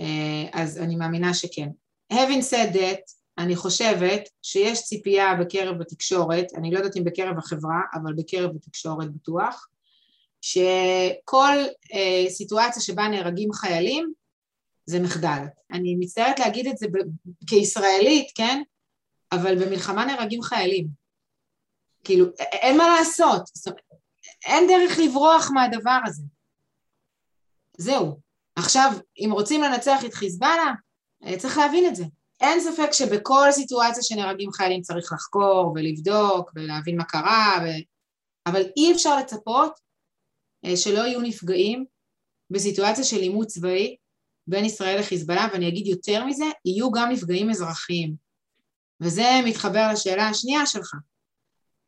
[0.00, 1.68] אה, אז אני מאמינה שכן.
[2.12, 7.80] Having said that, אני חושבת שיש ציפייה בקרב התקשורת, אני לא יודעת אם בקרב החברה,
[7.94, 9.68] אבל בקרב התקשורת בטוח,
[10.40, 11.56] שכל
[11.94, 14.12] אה, סיטואציה שבה נהרגים חיילים
[14.86, 15.42] זה מחדל.
[15.72, 16.86] אני מצטערת להגיד את זה
[17.46, 18.62] כישראלית, כן?
[19.32, 20.88] אבל במלחמה נהרגים חיילים.
[22.04, 23.42] כאילו, אין מה לעשות,
[24.46, 26.22] אין דרך לברוח מהדבר הזה.
[27.78, 28.20] זהו.
[28.56, 30.72] עכשיו, אם רוצים לנצח את חיזבאללה,
[31.24, 32.04] אה, צריך להבין את זה.
[32.40, 37.66] אין ספק שבכל סיטואציה שנהרגים חיילים צריך לחקור ולבדוק ולהבין מה קרה, ו...
[38.46, 39.72] אבל אי אפשר לצפות
[40.64, 41.84] אה, שלא יהיו נפגעים
[42.50, 43.96] בסיטואציה של עימות צבאי
[44.46, 48.14] בין ישראל לחיזבאללה, ואני אגיד יותר מזה, יהיו גם נפגעים אזרחיים.
[49.00, 50.94] וזה מתחבר לשאלה השנייה שלך.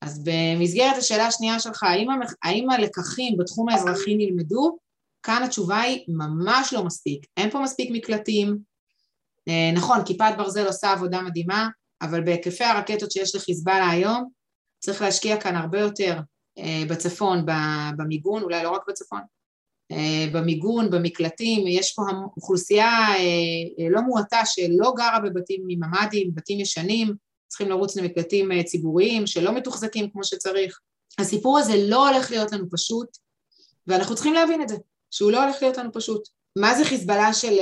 [0.01, 2.35] אז במסגרת השאלה השנייה שלך, האם, המח...
[2.43, 4.79] האם הלקחים בתחום האזרחי נלמדו?
[5.23, 7.27] כאן התשובה היא ממש לא מספיק.
[7.37, 8.59] אין פה מספיק מקלטים.
[9.49, 11.69] אה, נכון, כיפת ברזל עושה עבודה מדהימה,
[12.03, 14.29] אבל בהיקפי הרקטות שיש לחיזבאללה היום,
[14.79, 16.21] צריך להשקיע כאן הרבה יותר
[16.59, 17.47] אה, בצפון,
[17.97, 19.21] במיגון, אולי לא רק בצפון,
[19.93, 22.03] אה, במיגון, במקלטים, יש פה
[22.37, 23.07] אוכלוסייה
[23.91, 27.15] לא מועטה שלא גרה בבתים מממ"דים, בתים ישנים,
[27.49, 30.79] צריכים לרוץ למקלטים ציבוריים שלא מתוחזקים כמו שצריך.
[31.19, 33.09] הסיפור הזה לא הולך להיות לנו פשוט,
[33.87, 34.77] ואנחנו צריכים להבין את זה,
[35.11, 36.29] שהוא לא הולך להיות לנו פשוט.
[36.59, 37.55] מה זה חיזבאללה של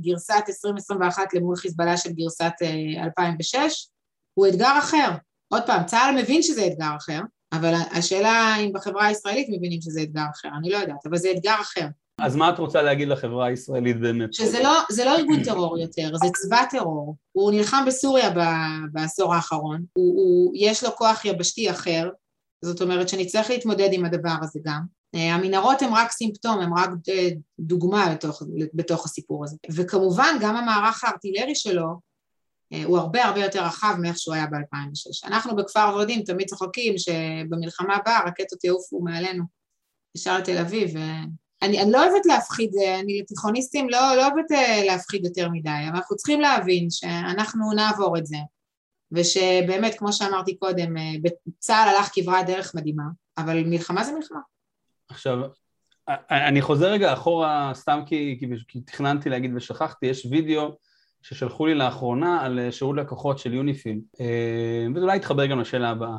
[0.00, 2.52] גרסת 2021 למול חיזבאללה של גרסת
[3.04, 3.88] 2006?
[4.34, 5.10] הוא אתגר אחר.
[5.48, 7.20] עוד פעם, צה"ל מבין שזה אתגר אחר,
[7.52, 11.54] אבל השאלה אם בחברה הישראלית מבינים שזה אתגר אחר, אני לא יודעת, אבל זה אתגר
[11.60, 11.86] אחר.
[12.20, 14.34] אז מה את רוצה להגיד לחברה הישראלית באמת?
[14.34, 17.16] שזה לא, לא ארגון טרור יותר, זה צבא טרור.
[17.32, 18.30] הוא נלחם בסוריה
[18.92, 22.08] בעשור האחרון, הוא, הוא, יש לו כוח יבשתי אחר,
[22.64, 24.97] זאת אומרת שנצטרך להתמודד עם הדבר הזה גם.
[25.14, 26.90] המנהרות הן רק סימפטום, הן רק
[27.60, 28.42] דוגמה בתוך,
[28.74, 29.56] בתוך הסיפור הזה.
[29.74, 32.08] וכמובן גם המערך הארטילרי שלו
[32.72, 35.26] אה, הוא הרבה הרבה יותר רחב מאיך שהוא היה ב-2006.
[35.28, 39.44] אנחנו בכפר ורדים תמיד צוחקים שבמלחמה הבאה רקטות יעופו מעלינו
[40.14, 40.96] ישר לתל אביב.
[41.62, 45.96] אני, אני לא אוהבת להפחיד, אני לתיכוניסטים לא, לא אוהבת אה, להפחיד יותר מדי, אבל
[45.96, 48.36] אנחנו צריכים להבין שאנחנו נעבור את זה,
[49.12, 51.02] ושבאמת, כמו שאמרתי קודם, אה,
[51.58, 53.04] צה"ל הלך כברת דרך מדהימה,
[53.38, 54.40] אבל מלחמה זה מלחמה.
[55.08, 55.38] עכשיו,
[56.30, 60.78] אני חוזר רגע אחורה סתם כי, כי, כי תכננתי להגיד ושכחתי, יש וידאו
[61.22, 65.90] ששלחו לי לאחרונה על אה, שירות לקוחות של יוניפיל, אה, וזה אולי יתחבר גם לשאלה
[65.90, 66.16] הבאה.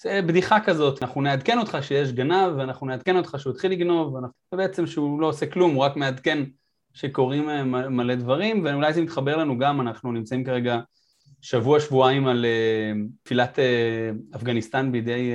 [0.00, 4.16] זה בדיחה כזאת, אנחנו נעדכן אותך שיש גנב, ואנחנו נעדכן אותך שהוא התחיל לגנוב,
[4.52, 6.44] ובעצם שהוא לא עושה כלום, הוא רק מעדכן
[6.92, 10.80] שקורים אה, מלא דברים, ואולי זה מתחבר לנו גם, אנחנו נמצאים כרגע
[11.40, 12.46] שבוע-שבועיים על
[13.22, 13.58] תפילת
[14.36, 15.32] אפגניסטן בידי,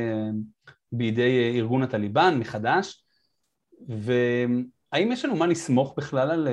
[0.91, 3.04] בידי ארגון הטליבן מחדש,
[3.88, 6.47] והאם יש לנו מה לסמוך בכלל על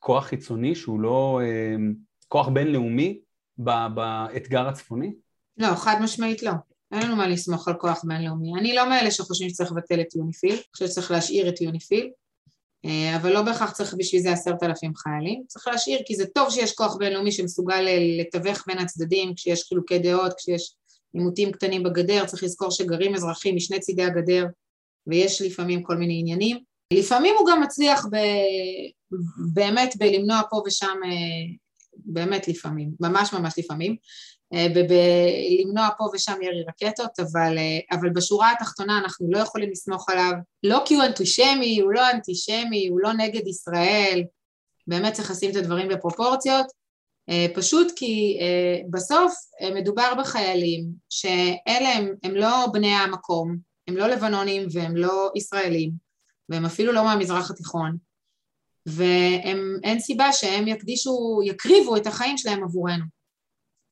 [0.00, 1.76] כוח חיצוני שהוא לא אה,
[2.28, 3.20] כוח בינלאומי
[3.58, 5.14] באתגר הצפוני?
[5.56, 6.52] לא, חד משמעית לא.
[6.92, 8.54] אין לנו מה לסמוך על כוח בינלאומי.
[8.58, 12.10] אני לא מאלה שחושבים שצריך לבטל את יוניפיל, אני חושבת שצריך להשאיר את יוניפיל,
[12.84, 16.50] אה, אבל לא בהכרח צריך בשביל זה עשרת אלפים חיילים, צריך להשאיר כי זה טוב
[16.50, 17.86] שיש כוח בינלאומי שמסוגל
[18.20, 20.74] לתווך בין הצדדים כשיש חילוקי דעות, כשיש
[21.12, 24.46] עימותים קטנים בגדר, צריך לזכור שגרים אזרחים משני צידי הגדר
[25.06, 26.58] ויש לפעמים כל מיני עניינים.
[26.92, 28.16] לפעמים הוא גם מצליח ב...
[29.54, 31.54] באמת בלמנוע פה ושם, אה,
[31.96, 33.96] באמת לפעמים, ממש ממש לפעמים,
[34.54, 40.08] אה, בלמנוע פה ושם ירי רקטות, אבל, אה, אבל בשורה התחתונה אנחנו לא יכולים לסמוך
[40.08, 44.22] עליו, לא כי הוא אנטישמי, הוא לא אנטישמי, הוא לא נגד ישראל,
[44.86, 46.66] באמת צריך לשים את הדברים בפרופורציות,
[47.54, 48.38] פשוט כי
[48.90, 49.34] בסוף
[49.74, 53.56] מדובר בחיילים שאלה הם, הם לא בני המקום,
[53.88, 55.90] הם לא לבנונים והם לא ישראלים,
[56.48, 57.96] והם אפילו לא מהמזרח התיכון,
[58.86, 63.04] ואין סיבה שהם יקדישו, יקריבו את החיים שלהם עבורנו.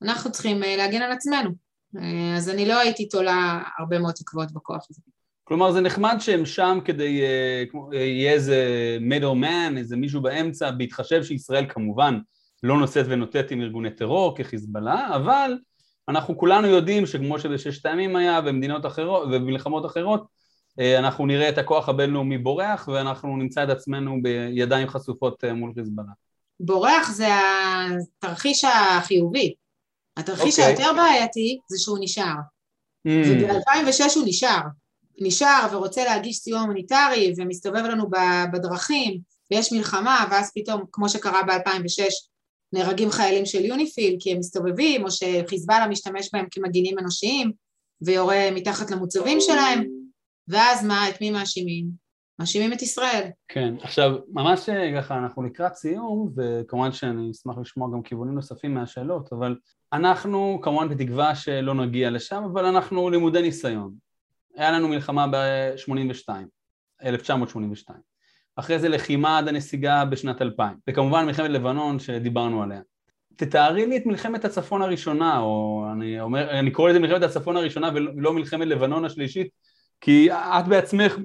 [0.03, 1.51] אנחנו צריכים אה, להגן על עצמנו.
[1.97, 5.01] אה, אז אני לא הייתי תולה הרבה מאוד תקוות בכוח הזה.
[5.45, 8.67] כלומר זה נחמד שהם שם כדי, אה, יהיה איזה
[9.01, 12.19] מידל מן, איזה מישהו באמצע, בהתחשב שישראל כמובן
[12.63, 15.59] לא נושאת ונותנת עם ארגוני טרור כחיזבאללה, אבל
[16.09, 20.27] אנחנו כולנו יודעים שכמו שבששת הימים היה ומדינות אחרות ומלחמות אחרות,
[20.81, 25.73] אה, אנחנו נראה את הכוח הבינלאומי בורח ואנחנו נמצא את עצמנו בידיים חשופות אה, מול
[25.75, 26.13] חיזבאללה.
[26.61, 27.29] בורח זה
[28.19, 29.55] התרחיש החיובי.
[30.17, 30.63] התרחיש okay.
[30.63, 30.85] אוקיי.
[30.85, 32.35] היותר בעייתי זה שהוא נשאר.
[33.09, 33.11] Mm.
[33.11, 34.61] וב-2006 הוא נשאר.
[35.21, 38.05] נשאר ורוצה להגיש סיוע הומניטרי ומסתובב לנו
[38.53, 42.03] בדרכים ויש מלחמה ואז פתאום, כמו שקרה ב-2006,
[42.73, 47.53] נהרגים חיילים של יוניפיל כי הם מסתובבים או שחיזבאללה משתמש בהם כמגינים אנושיים
[48.01, 49.85] ויורה מתחת למוצבים שלהם
[50.49, 51.87] ואז מה, את מי מאשימים?
[52.39, 53.31] מאשימים את ישראל.
[53.49, 59.33] כן, עכשיו ממש ככה אנחנו לקראת סיום וכמובן שאני אשמח לשמוע גם כיוונים נוספים מהשאלות
[59.33, 59.57] אבל
[59.93, 63.95] אנחנו כמובן בתקווה שלא נגיע לשם אבל אנחנו לימודי ניסיון
[64.57, 66.29] היה לנו מלחמה ב-82,
[67.05, 67.99] 1982
[68.59, 72.81] אחרי זה לחימה עד הנסיגה בשנת 2000 וכמובן מלחמת לבנון שדיברנו עליה.
[73.37, 77.91] תתארי לי את מלחמת הצפון הראשונה, או אני אומר, אני קורא לזה מלחמת הצפון הראשונה
[77.95, 79.49] ולא מלחמת לבנון השלישית,
[80.01, 81.17] כי את בעצמך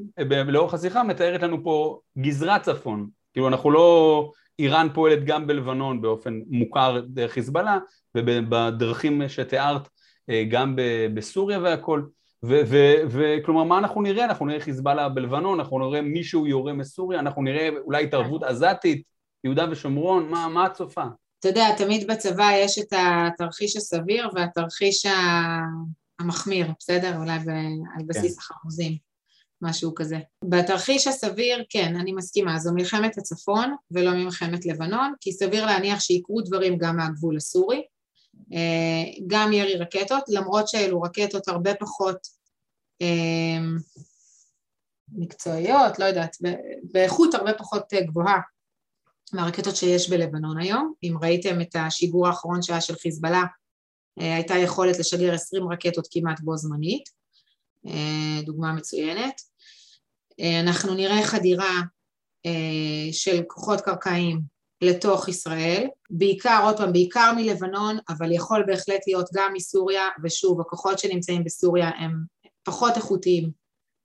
[0.48, 6.39] לאורך השיחה מתארת לנו פה גזרת צפון, כאילו אנחנו לא, איראן פועלת גם בלבנון באופן
[6.48, 7.78] מוכר דרך חיזבאללה
[8.15, 9.89] ובדרכים שתיארת
[10.30, 10.76] אה, גם
[11.13, 12.04] בסוריה והכל
[12.43, 14.25] וכלומר מה אנחנו נראה?
[14.25, 19.03] אנחנו נראה חיזבאללה בלבנון, אנחנו נראה מישהו יורה מסוריה, אנחנו נראה אולי התערבות עזתית,
[19.43, 21.03] יהודה ושומרון, מה, מה את צופה?
[21.39, 25.06] אתה יודע, תמיד בצבא יש את התרחיש הסביר והתרחיש
[26.19, 27.17] המחמיר, בסדר?
[27.17, 27.49] אולי ב,
[27.97, 28.39] על בסיס כן.
[28.39, 28.97] החרוזים,
[29.62, 30.19] משהו כזה.
[30.45, 36.41] בתרחיש הסביר, כן, אני מסכימה, זו מלחמת הצפון ולא מלחמת לבנון, כי סביר להניח שיקרו
[36.41, 37.84] דברים גם מהגבול הסורי,
[39.27, 42.17] גם ירי רקטות, למרות שאלו רקטות הרבה פחות
[43.01, 43.60] אה,
[45.12, 46.38] מקצועיות, לא יודעת,
[46.84, 48.39] באיכות הרבה פחות גבוהה
[49.34, 50.93] מהרקטות שיש בלבנון היום.
[51.03, 53.43] אם ראיתם את השיגור האחרון שהיה של חיזבאללה,
[54.21, 57.10] אה, הייתה יכולת לשגר 20 רקטות כמעט בו זמנית,
[57.88, 59.41] אה, דוגמה מצוינת.
[60.39, 61.82] אה, אנחנו נראה חדירה
[63.12, 64.41] של כוחות קרקעיים
[64.84, 71.00] לתוך ישראל, בעיקר, עוד פעם, בעיקר מלבנון, אבל יכול בהחלט להיות גם מסוריה, ושוב, הכוחות
[71.00, 72.24] שנמצאים בסוריה הם
[72.63, 73.52] פחות איכותיים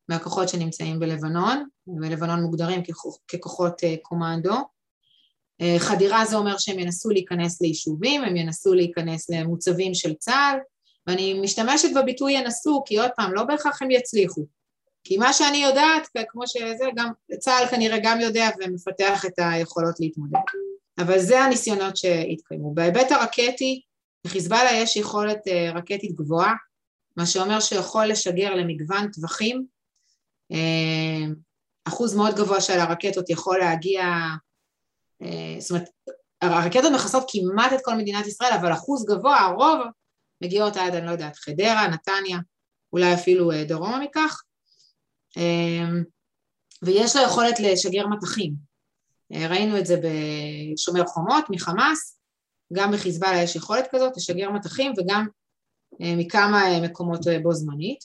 [0.09, 2.83] מהכוחות שנמצאים בלבנון, בלבנון מוגדרים
[3.29, 4.55] ככוחות קומנדו,
[5.61, 10.59] אה, חדירה זה אומר שהם ינסו להיכנס ליישובים, הם ינסו להיכנס למוצבים של צה"ל,
[11.07, 14.47] ואני משתמשת בביטוי ינסו, כי עוד פעם, לא בהכרח הם יצליחו.
[15.05, 20.39] כי מה שאני יודעת, כמו שזה, גם צה"ל כנראה גם יודע ומפתח את היכולות להתמודד.
[20.99, 22.75] אבל זה הניסיונות שהתקיימו.
[22.75, 23.83] בהיבט הרקטי,
[24.25, 26.55] לחיזבאללה יש יכולת אה, רקטית גבוהה,
[27.17, 29.67] מה שאומר שיכול לשגר למגוון טווחים.
[30.53, 31.27] אה,
[31.85, 34.03] אחוז מאוד גבוה של הרקטות יכול להגיע
[35.23, 35.89] אה, זאת אומרת,
[36.43, 39.79] הרקטות מכסות כמעט את כל מדינת ישראל, אבל אחוז גבוה, הרוב,
[40.41, 42.39] מגיעות עד, אני לא יודעת, חדרה, נתניה,
[42.93, 44.43] אולי אפילו דרומה מכך,
[46.83, 48.68] ויש לה יכולת לשגר מטחים.
[49.33, 52.21] ראינו את זה בשומר חומות מחמאס,
[52.73, 55.27] גם בחיזבאללה יש יכולת כזאת לשגר מטחים וגם
[56.01, 58.05] מכמה מקומות בו זמנית.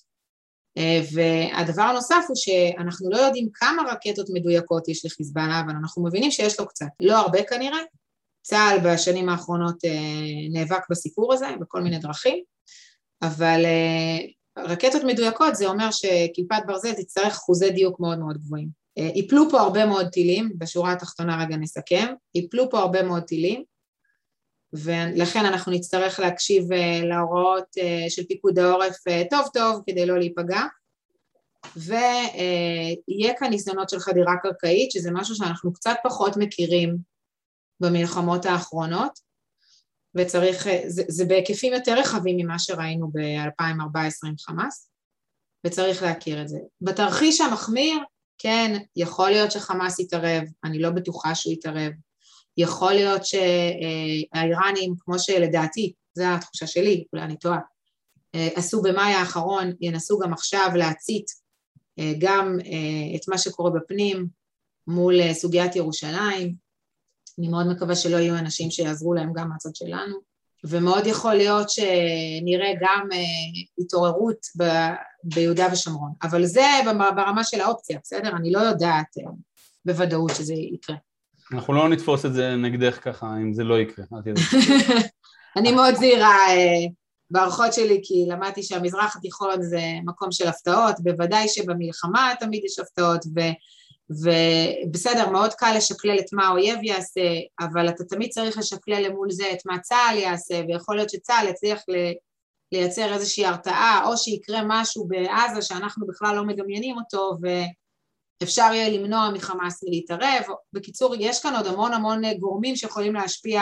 [0.78, 6.32] אה, והדבר הנוסף הוא שאנחנו לא יודעים כמה רקטות מדויקות יש לחיזבאללה, אבל אנחנו מבינים
[6.32, 6.86] שיש לו קצת.
[7.00, 7.80] לא הרבה כנראה.
[8.42, 9.90] צה"ל בשנים האחרונות אה,
[10.54, 12.44] נאבק בסיפור הזה בכל מיני דרכים,
[13.22, 18.83] אבל אה, רקטות מדויקות זה אומר שכיפת ברזל תצטרך אחוזי דיוק מאוד מאוד גבוהים.
[18.98, 23.64] יפלו פה הרבה מאוד טילים, בשורה התחתונה רגע נסכם, יפלו פה הרבה מאוד טילים,
[24.74, 30.20] ולכן אנחנו נצטרך להקשיב אה, להוראות אה, של פיקוד העורף אה, טוב טוב כדי לא
[30.20, 30.62] להיפגע
[31.76, 36.98] ויהיה כאן ניסיונות של חדירה קרקעית שזה משהו שאנחנו קצת פחות מכירים
[37.80, 39.20] במלחמות האחרונות
[40.16, 44.90] וצריך, זה, זה בהיקפים יותר רחבים ממה שראינו ב-2014 עם חמאס
[45.66, 46.58] וצריך להכיר את זה.
[46.82, 47.98] בתרחיש המחמיר,
[48.38, 51.92] כן, יכול להיות שחמאס יתערב, אני לא בטוחה שהוא יתערב,
[52.58, 57.60] יכול להיות שהאיראנים, כמו שלדעתי, זו התחושה שלי, אולי אני טועה,
[58.36, 61.26] אה, עשו במאי האחרון, ינסו גם עכשיו להצית
[62.00, 64.28] אה, גם אה, את מה שקורה בפנים
[64.88, 66.56] מול סוגיית ירושלים.
[67.40, 70.33] אני מאוד מקווה שלא יהיו אנשים שיעזרו להם גם מהצד שלנו,
[70.64, 73.08] ומאוד יכול להיות שנראה גם
[73.80, 74.64] התעוררות ב,
[75.24, 76.12] ביהודה ושומרון.
[76.24, 76.66] אבל זה
[77.16, 78.30] ברמה של האופציה, בסדר?
[78.30, 79.08] אני לא יודעת
[79.86, 80.96] בוודאות שזה יקרה.
[81.54, 84.34] אנחנו לא נתפוס את זה נגדך ככה, אם זה לא יקרה, אל.
[85.58, 86.86] אני מאוד זהירה אה,
[87.32, 93.26] בהערכות שלי, כי למדתי שהמזרח התיכון זה מקום של הפתעות, בוודאי שבמלחמה תמיד יש הפתעות,
[93.26, 93.40] ו,
[94.10, 97.22] ובסדר, מאוד קל לשקלל את מה האויב יעשה,
[97.60, 101.82] אבל אתה תמיד צריך לשקלל למול זה את מה צה"ל יעשה, ויכול להיות שצה"ל יצליח
[101.88, 101.94] ל...
[102.72, 107.48] לייצר איזושהי הרתעה, או שיקרה משהו בעזה שאנחנו בכלל לא מדמיינים אותו, ו...
[108.44, 110.44] אפשר יהיה למנוע מחמאס מלהתערב.
[110.74, 113.62] בקיצור, יש כאן עוד המון המון גורמים שיכולים להשפיע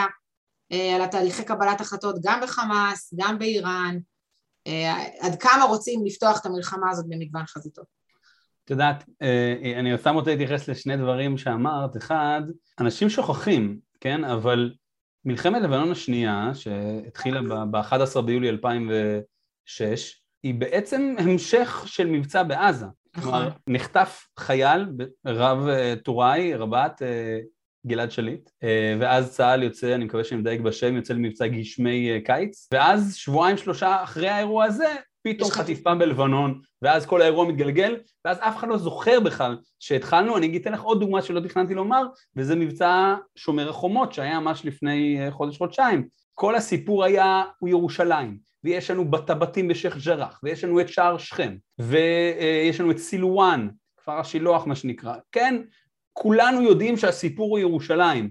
[0.72, 3.98] אה, על התהליכי קבלת החלטות גם בחמאס, גם באיראן,
[4.68, 8.01] אה, עד כמה רוצים לפתוח את המלחמה הזאת במגוון חזיתות.
[8.72, 9.04] את יודעת,
[9.80, 11.98] אני סתם רוצה להתייחס לשני דברים שאמרת.
[11.98, 12.42] אחד,
[12.80, 14.24] אנשים שוכחים, כן?
[14.24, 14.74] אבל
[15.26, 22.86] מלחמת לבנון השנייה, שהתחילה ב-11 ביולי 2006, היא בעצם המשך של מבצע בעזה.
[23.18, 23.32] נכון.
[23.32, 24.86] כלומר, נחטף חייל,
[25.26, 27.40] רב אה, טוראי, רבת אה,
[27.88, 32.20] גלעד שליט, אה, ואז צה"ל יוצא, אני מקווה שאני מדייק בשם, יוצא למבצע גשמי אה,
[32.26, 38.38] קיץ, ואז שבועיים שלושה אחרי האירוע הזה, פתאום חטיפה בלבנון, ואז כל האירוע מתגלגל, ואז
[38.40, 42.04] אף אחד לא זוכר בכלל שהתחלנו, אני אתן לך עוד דוגמה שלא תכננתי לומר,
[42.36, 46.08] וזה מבצע שומר החומות, שהיה ממש לפני אה, חודש-חודשיים.
[46.34, 51.18] כל הסיפור היה, הוא ירושלים, ויש לנו בת הבתים בשייח' ג'ראח, ויש לנו את שער
[51.18, 55.62] שכם, ויש לנו את סילואן, כפר השילוח מה שנקרא, כן?
[56.14, 58.30] כולנו יודעים שהסיפור הוא ירושלים,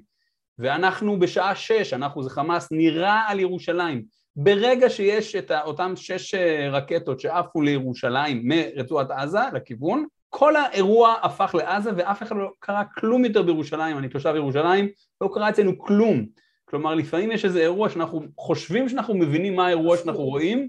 [0.59, 4.03] ואנחנו בשעה שש, אנחנו זה חמאס, נירה על ירושלים.
[4.37, 11.55] ברגע שיש את אותם שש אה, רקטות שעפו לירושלים מרצועת עזה לכיוון, כל האירוע הפך
[11.55, 14.89] לעזה ואף אחד לא קרה כלום יותר בירושלים, אני תושב ירושלים,
[15.21, 16.27] לא קרה אצלנו כלום.
[16.65, 20.69] כלומר לפעמים יש איזה אירוע שאנחנו חושבים שאנחנו מבינים מה האירוע שאנחנו רואים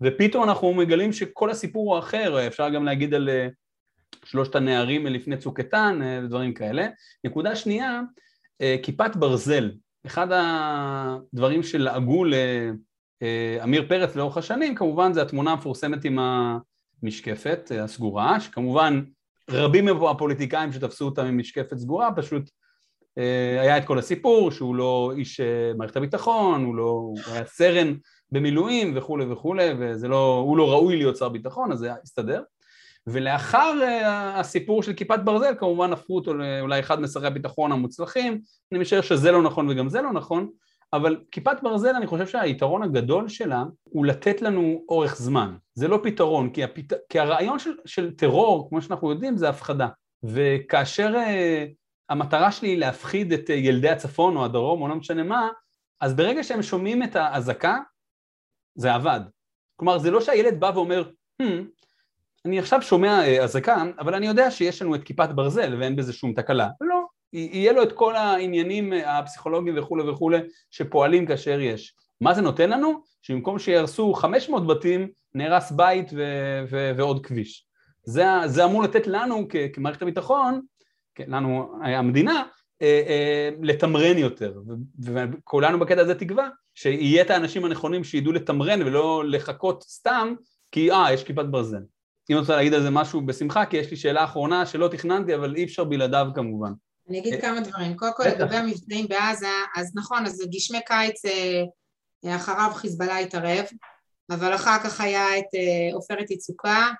[0.00, 3.48] ופתאום אנחנו מגלים שכל הסיפור הוא אחר, אפשר גם להגיד על אה,
[4.24, 6.86] שלושת הנערים לפני צוק איתן אה, ודברים כאלה.
[7.24, 8.00] נקודה שנייה,
[8.82, 9.70] כיפת ברזל,
[10.06, 12.24] אחד הדברים שלעגו
[13.20, 16.18] לעמיר פרץ לאורך השנים כמובן זה התמונה המפורסמת עם
[17.02, 19.02] המשקפת הסגורה, שכמובן
[19.50, 22.50] רבים מהפוליטיקאים שתפסו אותה עם משקפת סגורה פשוט
[23.18, 27.44] אה, היה את כל הסיפור שהוא לא איש אה, מערכת הביטחון, הוא, לא, הוא היה
[27.46, 27.94] סרן
[28.32, 29.68] במילואים וכולי וכולי,
[30.00, 32.42] והוא לא ראוי להיות שר ביטחון, אז זה הסתדר.
[33.06, 38.40] ולאחר אה, הסיפור של כיפת ברזל, כמובן הפכו אותו לאולי אחד משרי הביטחון המוצלחים,
[38.72, 40.50] אני משער שזה לא נכון וגם זה לא נכון,
[40.92, 45.56] אבל כיפת ברזל, אני חושב שהיתרון הגדול שלה הוא לתת לנו אורך זמן.
[45.74, 46.92] זה לא פתרון, כי, הפת...
[47.08, 49.88] כי הרעיון של, של טרור, כמו שאנחנו יודעים, זה הפחדה.
[50.22, 51.14] וכאשר
[52.08, 55.48] המטרה שלי היא להפחיד את ילדי הצפון או הדרום או לא משנה מה,
[56.00, 57.78] אז ברגע שהם שומעים את האזעקה,
[58.74, 59.20] זה עבד.
[59.76, 61.10] כלומר, זה לא שהילד בא ואומר,
[61.42, 61.44] hmm,
[62.44, 66.12] אני עכשיו שומע אה, אזעקה, אבל אני יודע שיש לנו את כיפת ברזל ואין בזה
[66.12, 66.68] שום תקלה.
[66.80, 70.38] לא, יהיה לו את כל העניינים אה, הפסיכולוגיים וכולי וכולי
[70.70, 71.94] שפועלים כאשר יש.
[72.20, 73.02] מה זה נותן לנו?
[73.22, 77.66] שבמקום שיהרסו 500 בתים, נהרס בית ו- ו- ועוד כביש.
[78.04, 80.60] זה, זה אמור לתת לנו כמערכת הביטחון
[81.14, 82.42] כן, לנו, המדינה,
[82.82, 84.54] אה, אה, לתמרן יותר,
[85.02, 90.34] וכולנו בקטע הזה תקווה שיהיה את האנשים הנכונים שידעו לתמרן ולא לחכות סתם
[90.72, 91.82] כי אה, יש כיפת ברזל.
[92.30, 95.56] אם רוצה להגיד על זה משהו בשמחה, כי יש לי שאלה אחרונה שלא תכננתי, אבל
[95.56, 96.72] אי אפשר בלעדיו כמובן.
[97.08, 97.96] אני אגיד אה, כמה דברים.
[97.96, 101.22] קודם כל, לגבי המבצעים בעזה, אז נכון, אז גשמי קיץ,
[102.26, 103.64] אחריו חיזבאללה התערב,
[104.30, 105.44] אבל אחר כך היה את
[105.92, 106.90] עופרת יצוקה,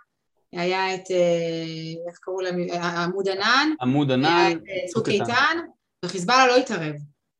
[0.52, 5.58] היה את, אה, איך קראו להם, עמוד ענן, עמוד ענן, היה את אה, צוק איתן,
[6.04, 6.94] וחיזבאללה לא התערב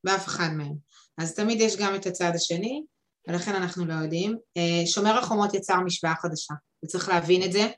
[0.04, 0.74] באף אחד מהם.
[1.18, 2.82] אז תמיד יש גם את הצד השני,
[3.28, 4.36] ולכן אנחנו לא יודעים.
[4.56, 6.54] אה, שומר החומות יצר משוואה חדשה,
[6.84, 7.68] וצריך להבין את זה.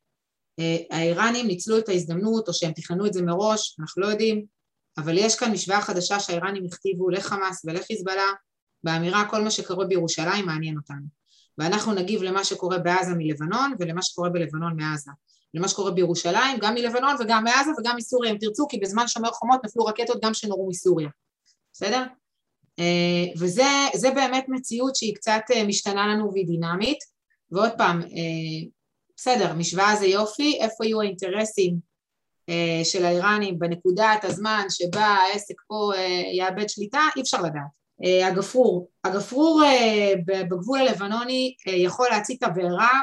[0.90, 4.44] האיראנים ניצלו את ההזדמנות, או שהם תכננו את זה מראש, אנחנו לא יודעים,
[4.98, 8.32] אבל יש כאן משוואה חדשה שהאיראנים הכתיבו לחמאס ולחיזבאללה,
[8.84, 11.06] באמירה כל מה שקורה בירושלים מעניין אותנו.
[11.58, 15.10] ואנחנו נגיב למה שקורה בעזה מלבנון ולמה שקורה בלבנון מעזה.
[15.54, 19.60] למה שקורה בירושלים, גם מלבנון וגם מעזה וגם מסוריה אם תרצו, כי בזמן שומר חומות
[19.64, 21.08] נפלו רקטות גם שנורו מסוריה,
[21.72, 22.04] בסדר?
[22.78, 26.98] אה, וזה באמת מציאות שהיא קצת אה, משתנה לנו והיא דינמית,
[27.50, 28.68] ועוד פעם, אה,
[29.16, 31.92] בסדר, משוואה זה יופי, איפה יהיו האינטרסים
[32.84, 35.90] של האיראנים בנקודת הזמן שבה העסק פה
[36.32, 37.82] יאבד שליטה, אי אפשר לדעת.
[38.26, 38.88] הגפרור.
[39.04, 39.62] הגפרור
[40.26, 43.00] בגבול הלבנוני יכול להצית תבערה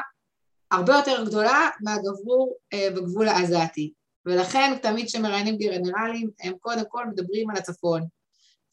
[0.70, 3.92] הרבה יותר גדולה מהגברור בגבול העזתי.
[4.26, 8.02] ולכן תמיד כשמראיינים גנרלים הם קודם כל מדברים על הצפון.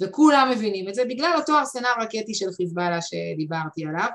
[0.01, 4.10] וכולם מבינים את זה בגלל אותו ארסנל רקטי של חיזבאללה שדיברתי עליו.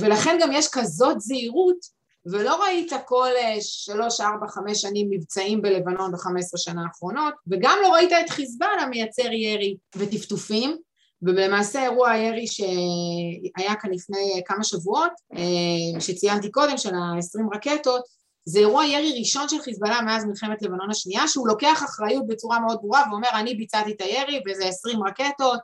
[0.00, 3.28] ולכן גם יש כזאת זהירות ולא ראית כל
[3.60, 8.86] שלוש, ארבע, חמש שנים מבצעים בלבנון בחמש עשרה שנה האחרונות, וגם לא ראית את חיזבאללה
[8.86, 10.76] מייצר ירי וטפטופים,
[11.22, 18.02] ולמעשה אירוע הירי שהיה כאן לפני כמה שבועות, אה, שציינתי קודם, של ה-20 רקטות,
[18.48, 22.78] זה אירוע ירי ראשון של חיזבאללה מאז מלחמת לבנון השנייה, שהוא לוקח אחריות בצורה מאוד
[22.80, 25.60] ברורה ואומר אני ביצעתי את הירי וזה 20 רקטות,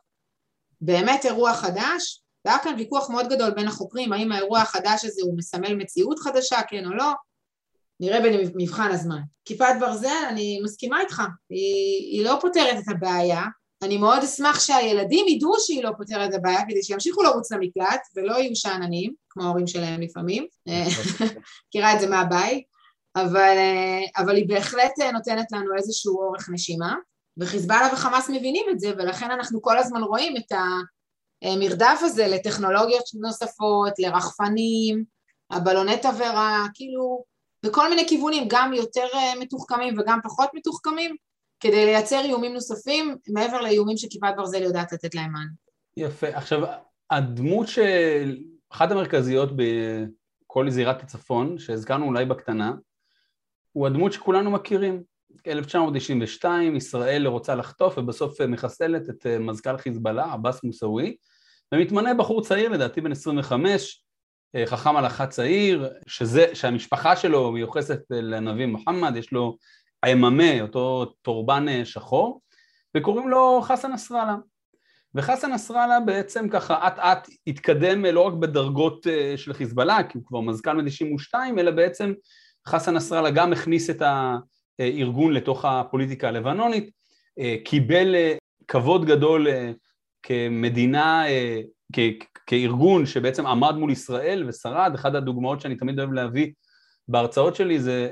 [0.80, 5.38] באמת אירוע חדש, והיה כאן ויכוח מאוד גדול בין החוקרים האם האירוע החדש הזה הוא
[5.38, 7.12] מסמל מציאות חדשה, כן או לא,
[8.00, 9.20] נראה במבחן הזמן.
[9.44, 13.42] כיפת ברזל, אני מסכימה איתך, היא, היא לא פותרת את הבעיה,
[13.82, 18.32] אני מאוד אשמח שהילדים ידעו שהיא לא פותרת את הבעיה כדי שימשיכו לרוץ למקלט ולא
[18.32, 20.46] יהיו שאננים, כמו ההורים שלהם לפעמים,
[21.68, 22.73] מכירה את זה מהבית,
[23.16, 23.56] אבל,
[24.16, 26.94] אבל היא בהחלט נותנת לנו איזשהו אורך נשימה,
[27.38, 30.52] וחיזבאללה וחמאס מבינים את זה, ולכן אנחנו כל הזמן רואים את
[31.42, 35.04] המרדף הזה לטכנולוגיות נוספות, לרחפנים,
[35.50, 37.24] הבלוני תבערה, כאילו
[37.66, 39.06] בכל מיני כיוונים, גם יותר
[39.40, 41.16] מתוחכמים וגם פחות מתוחכמים,
[41.60, 45.50] כדי לייצר איומים נוספים, מעבר לאיומים שכיפת ברזל יודעת לתת להם מענה.
[45.96, 46.28] יפה.
[46.28, 46.60] עכשיו,
[47.10, 48.36] הדמות של...
[48.72, 52.72] אחת המרכזיות בכל זירת הצפון, שהזכרנו אולי בקטנה,
[53.74, 55.02] הוא הדמות שכולנו מכירים.
[55.46, 61.16] 1992, ישראל רוצה לחטוף ובסוף מחסלת את מזכ"ל חיזבאללה, עבאס מוסאווי,
[61.74, 64.04] ומתמנה בחור צעיר, לדעתי בן 25,
[64.66, 69.56] חכם הלכה צעיר, שזה, שהמשפחה שלו מיוחסת לנביא מוחמד, יש לו
[70.02, 72.40] היממה, אותו טורבן שחור,
[72.96, 74.36] וקוראים לו חסן נסראללה.
[75.14, 80.26] וחסן נסראללה בעצם ככה אט אט התקדם לא רק בדרגות אה, של חיזבאללה, כי הוא
[80.26, 82.12] כבר מזכ"ל מ-92, אלא בעצם
[82.68, 84.02] חסן נסראללה גם הכניס את
[84.78, 86.90] הארגון לתוך הפוליטיקה הלבנונית,
[87.38, 88.36] אה, קיבל אה,
[88.68, 89.46] כבוד גדול
[90.22, 91.24] כמדינה,
[91.92, 96.52] כ- כארגון שבעצם עמד מול ישראל ושרד, אחת הדוגמאות שאני תמיד אוהב להביא
[97.08, 98.08] בהרצאות שלי זה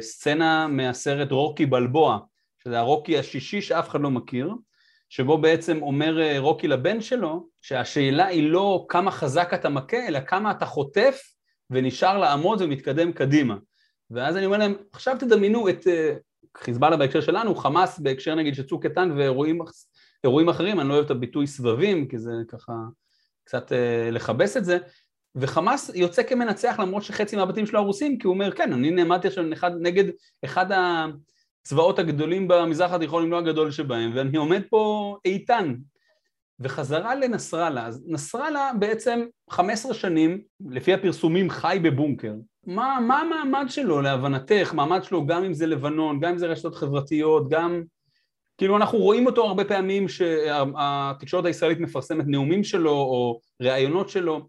[0.00, 2.18] סצנה מהסרט רוקי בלבוע,
[2.62, 4.54] שזה הרוקי השישי שאף אחד לא מכיר,
[5.08, 10.20] שבו בעצם אומר אה, רוקי לבן שלו, שהשאלה היא לא כמה חזק אתה מכה, אלא
[10.20, 11.20] כמה אתה חוטף
[11.70, 13.56] ונשאר לעמוד ומתקדם קדימה.
[14.10, 16.14] ואז אני אומר להם, עכשיו תדמיינו את אה,
[16.56, 21.10] חיזבאללה בהקשר שלנו, חמאס בהקשר נגיד של צוק איתן ואירועים אחרים, אני לא אוהב את
[21.10, 22.72] הביטוי סבבים, כי זה ככה
[23.44, 24.78] קצת אה, לכבס את זה,
[25.34, 29.44] וחמאס יוצא כמנצח למרות שחצי מהבתים שלו הרוסים, כי הוא אומר, כן, אני נעמדתי עכשיו
[29.80, 30.04] נגד
[30.44, 30.66] אחד.
[31.62, 35.74] הצבאות הגדולים במזרח התיכון, אם לא הגדול שבהם, ואני עומד פה איתן.
[36.60, 42.34] וחזרה לנסראללה, אז נסראללה בעצם 15 שנים, לפי הפרסומים, חי בבונקר.
[42.66, 44.74] מה, מה המעמד שלו להבנתך?
[44.74, 47.82] מעמד שלו גם אם זה לבנון, גם אם זה רשתות חברתיות, גם...
[48.58, 54.48] כאילו אנחנו רואים אותו הרבה פעמים שהתקשורת הישראלית מפרסמת נאומים שלו או ראיונות שלו,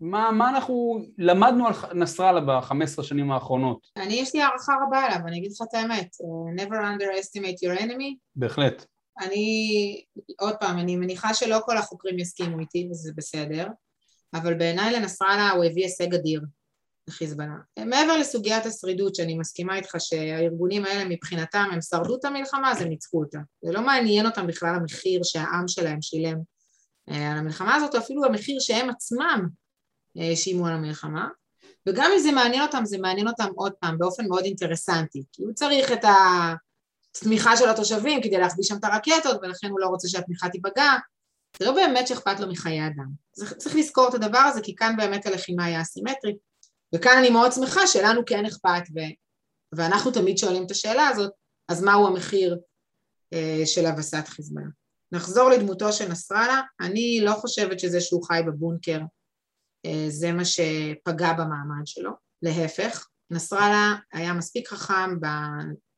[0.00, 3.86] מה, מה אנחנו למדנו על נסראללה ב-15 שנים האחרונות?
[3.96, 6.08] אני, יש לי הערכה רבה אליו, אני אגיד לך את האמת.
[6.14, 8.16] Uh, never underestimate your enemy.
[8.36, 8.86] בהחלט.
[9.20, 10.04] אני,
[10.40, 13.66] עוד פעם, אני מניחה שלא כל החוקרים יסכימו איתי, וזה בסדר,
[14.34, 16.40] אבל בעיניי לנסראללה הוא הביא הישג אדיר
[17.08, 17.56] לחיזבאללה.
[17.78, 22.88] מעבר לסוגיית השרידות, שאני מסכימה איתך שהארגונים האלה מבחינתם הם שרדו את המלחמה, אז הם
[22.88, 23.38] ניצחו אותה.
[23.62, 26.38] זה לא מעניין אותם בכלל המחיר שהעם שלהם שילם
[27.10, 29.48] אה, על המלחמה הזאת, או אפילו המחיר שהם עצמם
[30.34, 31.28] שילמו על המלחמה,
[31.88, 35.52] וגם אם זה מעניין אותם, זה מעניין אותם עוד פעם באופן מאוד אינטרסנטי, כי הוא
[35.52, 36.04] צריך את
[37.18, 40.92] התמיכה של התושבים כדי להחביא שם את הרקטות, ולכן הוא לא רוצה שהתמיכה תיפגע,
[41.58, 43.08] זה לא באמת שאכפת לו מחיי אדם.
[43.58, 46.36] צריך לזכור את הדבר הזה, כי כאן באמת הלחימה היא אסימטרית,
[46.94, 48.98] וכאן אני מאוד שמחה שלנו כן אכפת, ו...
[49.72, 51.30] ואנחנו תמיד שואלים את השאלה הזאת,
[51.68, 52.58] אז מהו המחיר
[53.32, 54.68] אה, של הבסת חיזבאללה?
[55.12, 59.00] נחזור לדמותו של נסראללה, אני לא חושבת שזה שהוא חי בבונקר
[59.86, 62.10] אה, זה מה שפגע במעמד שלו,
[62.42, 65.20] להפך, נסראללה היה מספיק חכם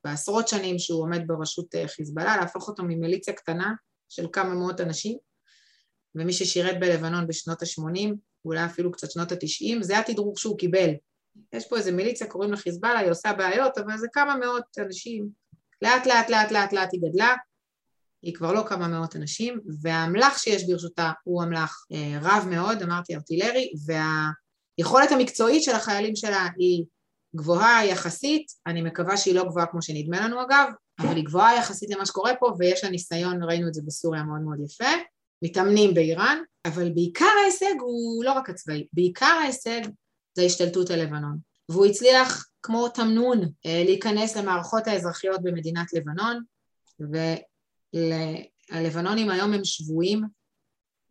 [0.05, 3.73] בעשרות שנים שהוא עומד בראשות אה, חיזבאללה להפוך אותו ממיליציה קטנה
[4.09, 5.19] של כמה מאות אנשים
[6.15, 10.91] ומי ששירת בלבנון בשנות ה-80, אולי אפילו קצת שנות ה-90, זה התדרוך שהוא קיבל.
[11.53, 15.29] יש פה איזה מיליציה, קוראים לה חיזבאללה, היא עושה בעיות, אבל זה כמה מאות אנשים.
[15.83, 17.35] לאט לאט לאט לאט לאט היא גדלה,
[18.23, 23.15] היא כבר לא כמה מאות אנשים, והאמל"ח שיש ברשותה הוא אמל"ח אה, רב מאוד, אמרתי
[23.15, 26.85] ארטילרי, והיכולת המקצועית של החיילים שלה היא
[27.37, 30.69] גבוהה יחסית, אני מקווה שהיא לא גבוהה כמו שנדמה לנו אגב,
[31.01, 34.41] אבל היא גבוהה יחסית למה שקורה פה, ויש לה ניסיון, ראינו את זה בסוריה מאוד
[34.41, 34.91] מאוד יפה,
[35.43, 39.81] מתאמנים באיראן, אבל בעיקר ההישג הוא לא רק הצבאי, בעיקר ההישג
[40.37, 41.39] זה ההשתלטות על לבנון.
[41.69, 46.43] והוא הצליח כמו תמנון אה, להיכנס למערכות האזרחיות במדינת לבנון,
[48.71, 50.25] הלבנונים היום הם שבויים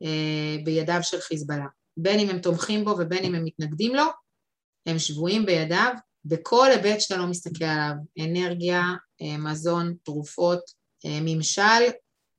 [0.03, 1.65] אה, בידיו של חיזבאללה.
[1.97, 4.03] בין אם הם תומכים בו ובין אם הם מתנגדים לו,
[4.85, 5.93] הם שבויים בידיו
[6.25, 8.83] בכל היבט שאתה לא מסתכל עליו, אנרגיה,
[9.21, 10.59] אה, מזון, תרופות,
[11.05, 11.81] אה, ממשל,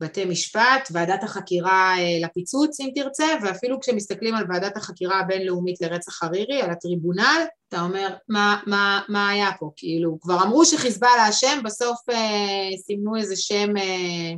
[0.00, 6.62] בתי משפט, ועדת החקירה לפיצוץ אם תרצה, ואפילו כשמסתכלים על ועדת החקירה הבינלאומית לרצח חרירי,
[6.62, 9.70] על הטריבונל, אתה אומר, מה, מה, מה היה פה?
[9.76, 14.32] כאילו, כבר אמרו שחיזבאללה אשם, בסוף אה, סימנו איזה שם אה,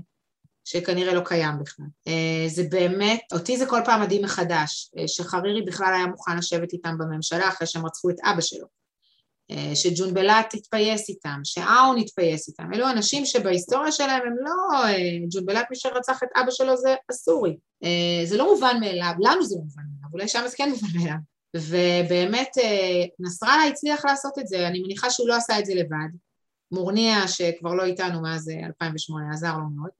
[0.64, 1.86] שכנראה לא קיים בכלל.
[2.09, 6.72] אה, זה באמת, אותי זה כל פעם מדהים מחדש, אה, שחרירי בכלל היה מוכן לשבת
[6.72, 8.82] איתם בממשלה אחרי שהם רצחו את אבא שלו.
[9.51, 15.66] אה, שג'ונבלט התפייס איתם, שאאון התפייס איתם, אלו אנשים שבהיסטוריה שלהם הם לא, אה, ג'ונבלט
[15.70, 19.62] מי שרצח את אבא שלו זה אסורי, אה, זה לא מובן מאליו, לנו זה לא
[19.62, 21.16] מובן מאליו, אולי שם זה כן מובן מאליו,
[21.57, 22.49] ובאמת
[23.20, 26.09] נסראללה הצליח לעשות את זה, אני מניחה שהוא לא עשה את זה לבד,
[26.72, 29.90] מורניה שכבר לא איתנו מאז 2008 עזר לו מאוד,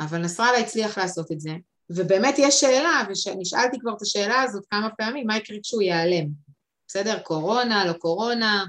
[0.00, 1.52] אבל נסראללה הצליח לעשות את זה,
[1.90, 6.49] ובאמת יש שאלה, ונשאלתי כבר את השאלה הזאת כמה פעמים, מה יקרה כשהוא ייעלם?
[6.90, 7.18] בסדר?
[7.18, 8.64] קורונה, לא קורונה.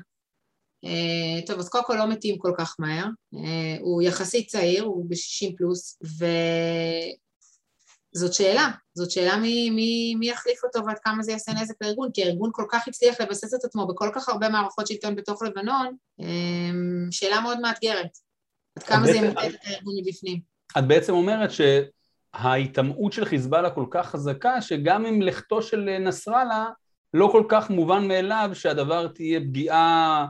[0.85, 3.05] Uh, טוב, אז קודם כל לא מתים כל כך מהר.
[3.35, 3.37] Uh,
[3.79, 5.99] הוא יחסית צעיר, הוא ב-60 פלוס,
[8.13, 8.67] וזאת שאלה.
[8.93, 12.49] זאת שאלה מי, מי, מי יחליף אותו ועד כמה זה יעשה נזק לארגון, כי הארגון
[12.53, 16.25] כל כך הצליח לבסס את עצמו בכל כך הרבה מערכות שלטון בתוך לבנון, uh,
[17.11, 18.17] שאלה מאוד מאתגרת.
[18.77, 20.39] עד כמה זה ימוטט את הארגון מבפנים.
[20.77, 26.69] את בעצם אומרת שההיטמעות של חיזבאללה כל כך חזקה, שגם עם לכתו של נסראללה,
[27.13, 30.25] לא כל כך מובן מאליו שהדבר תהיה פגיעה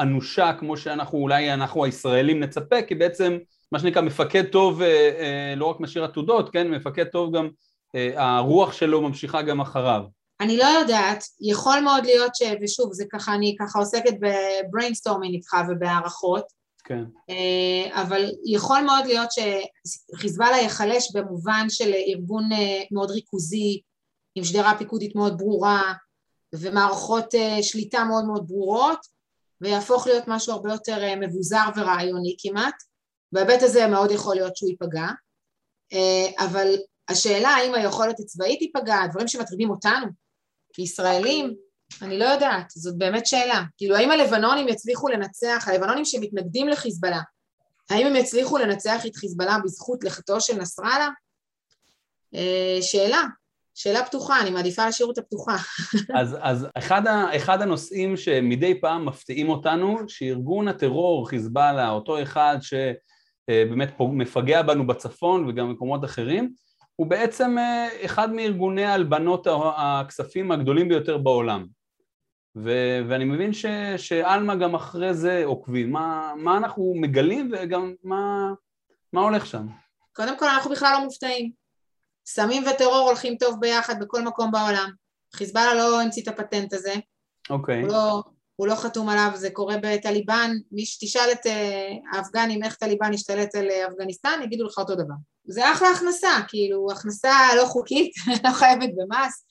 [0.00, 3.38] אנושה כמו שאנחנו אולי אנחנו הישראלים נצפה כי בעצם
[3.72, 6.70] מה שנקרא מפקד טוב אה, אה, לא רק משאיר עתודות כן?
[6.70, 7.48] מפקד טוב גם
[7.94, 10.02] אה, הרוח שלו ממשיכה גם אחריו.
[10.40, 12.42] אני לא יודעת, יכול מאוד להיות ש...
[12.62, 16.44] ושוב, זה ככה, אני ככה עוסקת ב brainstorming איתך ובהערכות,
[16.84, 17.04] כן.
[17.92, 22.48] אבל יכול מאוד להיות שחיזבאללה ייחלש במובן של ארגון
[22.92, 23.80] מאוד ריכוזי,
[24.34, 25.92] עם שדרה פיקודית מאוד ברורה,
[26.54, 29.06] ומערכות אה, שליטה מאוד מאוד ברורות,
[29.60, 32.74] ויהפוך להיות משהו הרבה יותר אה, מבוזר ורעיוני כמעט.
[33.32, 35.06] בהיבט הזה מאוד יכול להיות שהוא ייפגע,
[35.92, 36.74] אה, אבל
[37.08, 40.06] השאלה האם היכולת הצבאית תיפגע, הדברים שמטרידים אותנו
[40.72, 41.54] כישראלים,
[42.02, 43.62] אני לא יודעת, זאת באמת שאלה.
[43.76, 47.20] כאילו, האם הלבנונים יצליחו לנצח, הלבנונים שמתנגדים לחיזבאללה,
[47.90, 51.08] האם הם יצליחו לנצח את חיזבאללה בזכות לכתו של נסראללה?
[52.80, 53.22] שאלה,
[53.76, 55.56] שאלה פתוחה, אני מעדיפה להשאיר אותה פתוחה.
[56.20, 62.58] אז, אז אחד, ה, אחד הנושאים שמדי פעם מפתיעים אותנו, שארגון הטרור חיזבאללה, אותו אחד
[62.60, 66.52] שבאמת מפגע בנו בצפון וגם במקומות אחרים,
[66.96, 69.46] הוא בעצם אה, אחד מארגוני הלבנות
[69.76, 71.66] הכספים הגדולים ביותר בעולם.
[72.56, 73.66] ו- ואני מבין ש-
[73.96, 75.90] שעלמה גם אחרי זה עוקבים.
[75.90, 78.52] מה, מה אנחנו מגלים וגם מה,
[79.12, 79.66] מה הולך שם?
[80.12, 81.65] קודם כל אנחנו בכלל לא מופתעים.
[82.26, 84.90] סמים וטרור הולכים טוב ביחד בכל מקום בעולם.
[85.34, 86.94] חיזבאללה לא המציא את הפטנט הזה.
[87.50, 87.82] אוקיי.
[87.82, 87.84] Okay.
[87.84, 88.22] הוא, לא,
[88.56, 90.50] הוא לא חתום עליו, זה קורה בטליבן.
[90.72, 91.50] מי שתשאל את uh,
[92.16, 95.14] האפגנים איך טליבן השתלט על uh, אפגניסטן, יגידו לך אותו דבר.
[95.44, 98.12] זה אחלה הכנסה, כאילו, הכנסה לא חוקית,
[98.44, 99.44] לא חייבת במס,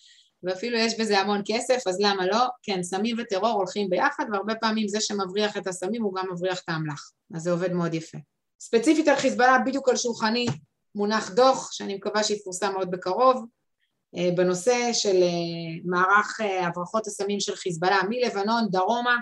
[0.44, 2.46] ואפילו יש בזה המון כסף, אז למה לא?
[2.64, 6.70] כן, סמים וטרור הולכים ביחד, והרבה פעמים זה שמבריח את הסמים הוא גם מבריח את
[6.70, 7.12] האמל"ח.
[7.36, 8.18] אז זה עובד מאוד יפה.
[8.60, 10.46] ספציפית על חיזבאללה, בדיוק על שולחני,
[10.96, 13.46] מונח דוח שאני מקווה שיפורסם מאוד בקרוב
[14.18, 19.18] אה, בנושא של אה, מערך אה, הברחות הסמים של חיזבאללה מלבנון דרומה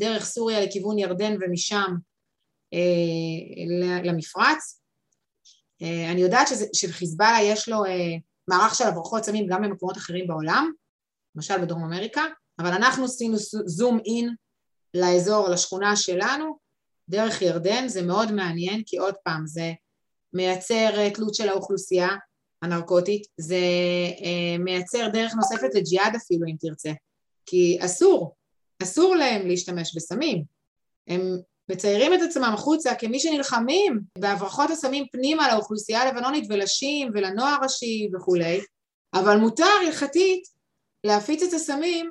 [0.00, 1.94] דרך סוריה לכיוון ירדן ומשם
[4.04, 4.80] למפרץ.
[5.82, 7.82] אני יודעת שלחיזבאללה יש לו
[8.48, 10.72] מערך של הברחות סמים גם במקומות אחרים בעולם,
[11.34, 12.22] למשל בדרום אמריקה,
[12.58, 14.34] אבל אנחנו עשינו זום אין
[14.94, 16.58] לאזור, לשכונה שלנו,
[17.08, 19.72] דרך ירדן, זה מאוד מעניין, כי עוד פעם, זה
[20.32, 22.08] מייצר תלות של האוכלוסייה
[22.62, 23.56] הנרקוטית, זה
[24.24, 26.92] אה, מייצר דרך נוספת לג'יהאד אפילו אם תרצה,
[27.46, 28.34] כי אסור,
[28.82, 30.44] אסור להם להשתמש בסמים,
[31.08, 31.20] הם
[31.68, 38.60] מציירים את עצמם החוצה כמי שנלחמים בהברחות הסמים פנימה לאוכלוסייה הלבנונית ולשים ולנוער ראשי וכולי,
[39.14, 40.42] אבל מותר הלכתית
[41.04, 42.10] להפיץ את הסמים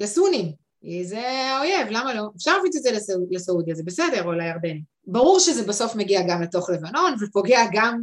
[0.00, 0.52] לסונים,
[1.02, 2.22] זה האויב, למה לא?
[2.36, 2.90] אפשר להפיץ את זה
[3.30, 4.82] לסעודיה, זה בסדר, או לירדנים.
[5.06, 8.02] ברור שזה בסוף מגיע גם לתוך לבנון ופוגע גם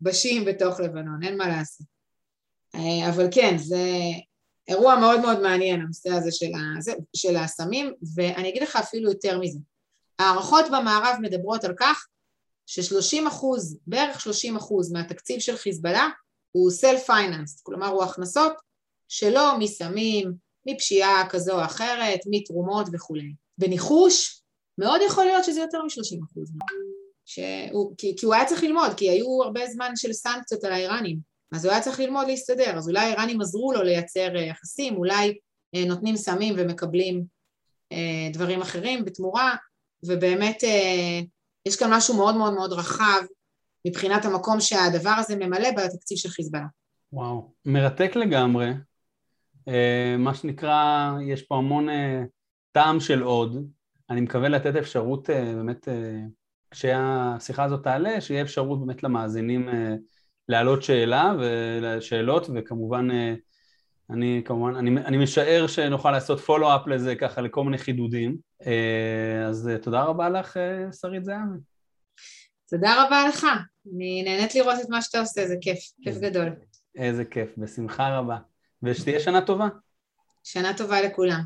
[0.00, 1.86] בשיעים בתוך לבנון, אין מה לעשות.
[2.74, 3.86] אה, אבל כן, זה
[4.68, 9.38] אירוע מאוד מאוד מעניין, הנושא הזה של, ה, של הסמים, ואני אגיד לך אפילו יותר
[9.38, 9.58] מזה.
[10.18, 12.06] הערכות במערב מדברות על כך
[12.66, 16.08] ש-30 אחוז, בערך 30 אחוז מהתקציב של חיזבאללה
[16.52, 18.52] הוא self-financed, כלומר הוא הכנסות
[19.08, 20.32] שלו מסמים,
[20.66, 23.32] מפשיעה כזו או אחרת, מתרומות וכולי.
[23.58, 24.42] בניחוש,
[24.78, 26.52] מאוד יכול להיות שזה יותר מ-30 אחוז.
[27.24, 31.18] שהוא, כי, כי הוא היה צריך ללמוד, כי היו הרבה זמן של סנקציות על האיראנים,
[31.52, 35.38] אז הוא היה צריך ללמוד להסתדר, אז אולי האיראנים עזרו לו לייצר אה, יחסים, אולי
[35.74, 37.24] אה, נותנים סמים ומקבלים
[37.92, 39.56] אה, דברים אחרים בתמורה,
[40.06, 40.62] ובאמת
[41.68, 43.22] יש כאן משהו מאוד מאוד מאוד רחב
[43.86, 46.66] מבחינת המקום שהדבר הזה ממלא בתקציב של חיזבאללה.
[47.12, 48.66] וואו, מרתק לגמרי.
[50.18, 51.88] מה שנקרא, יש פה המון
[52.72, 53.56] טעם של עוד.
[54.12, 56.20] אני מקווה לתת אפשרות אה, באמת, אה,
[56.70, 59.94] כשהשיחה הזאת תעלה, שיהיה אפשרות באמת למאזינים אה,
[60.48, 63.08] להעלות שאלה ושאלות, וכמובן,
[64.10, 68.36] אני כמובן, אני, אני משער שנוכל לעשות פולו-אפ לזה ככה לכל מיני חידודים.
[69.48, 70.56] אז תודה רבה לך,
[71.00, 71.58] שרית זהבי.
[72.70, 73.46] תודה רבה לך,
[73.94, 76.48] אני נהנית לראות את מה שאתה עושה, זה כיף, כיף גדול.
[76.96, 78.36] איזה כיף, בשמחה רבה.
[78.82, 79.68] ושתהיה שנה טובה.
[80.44, 81.40] שנה טובה לכולם.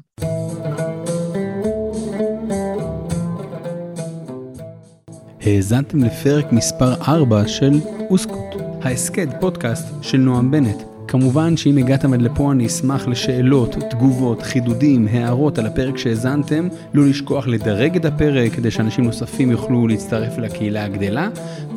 [5.41, 7.73] האזנתם לפרק מספר 4 של
[8.11, 10.96] אוסקוט, ההסכת פודקאסט של נועם בנט.
[11.09, 17.07] כמובן שאם הגעתם עד לפה אני אשמח לשאלות, תגובות, חידודים, הערות על הפרק שהאזנתם, לא
[17.07, 21.29] לשכוח לדרג את הפרק כדי שאנשים נוספים יוכלו להצטרף לקהילה הגדלה.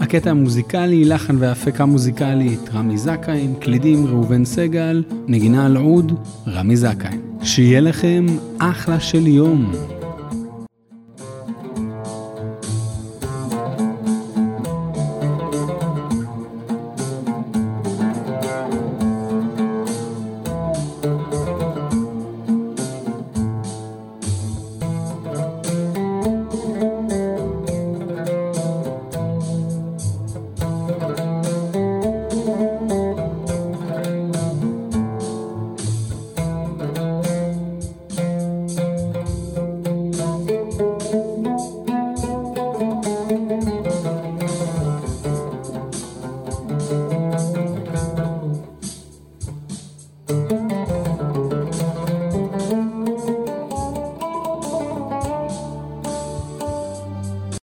[0.01, 6.11] הקטע המוזיקלי, לחן והפקה מוזיקלית, רמי זכאי, קלידים ראובן סגל, נגינה על עוד,
[6.47, 7.17] רמי זכאי.
[7.43, 8.25] שיהיה לכם
[8.59, 9.98] אחלה של יום.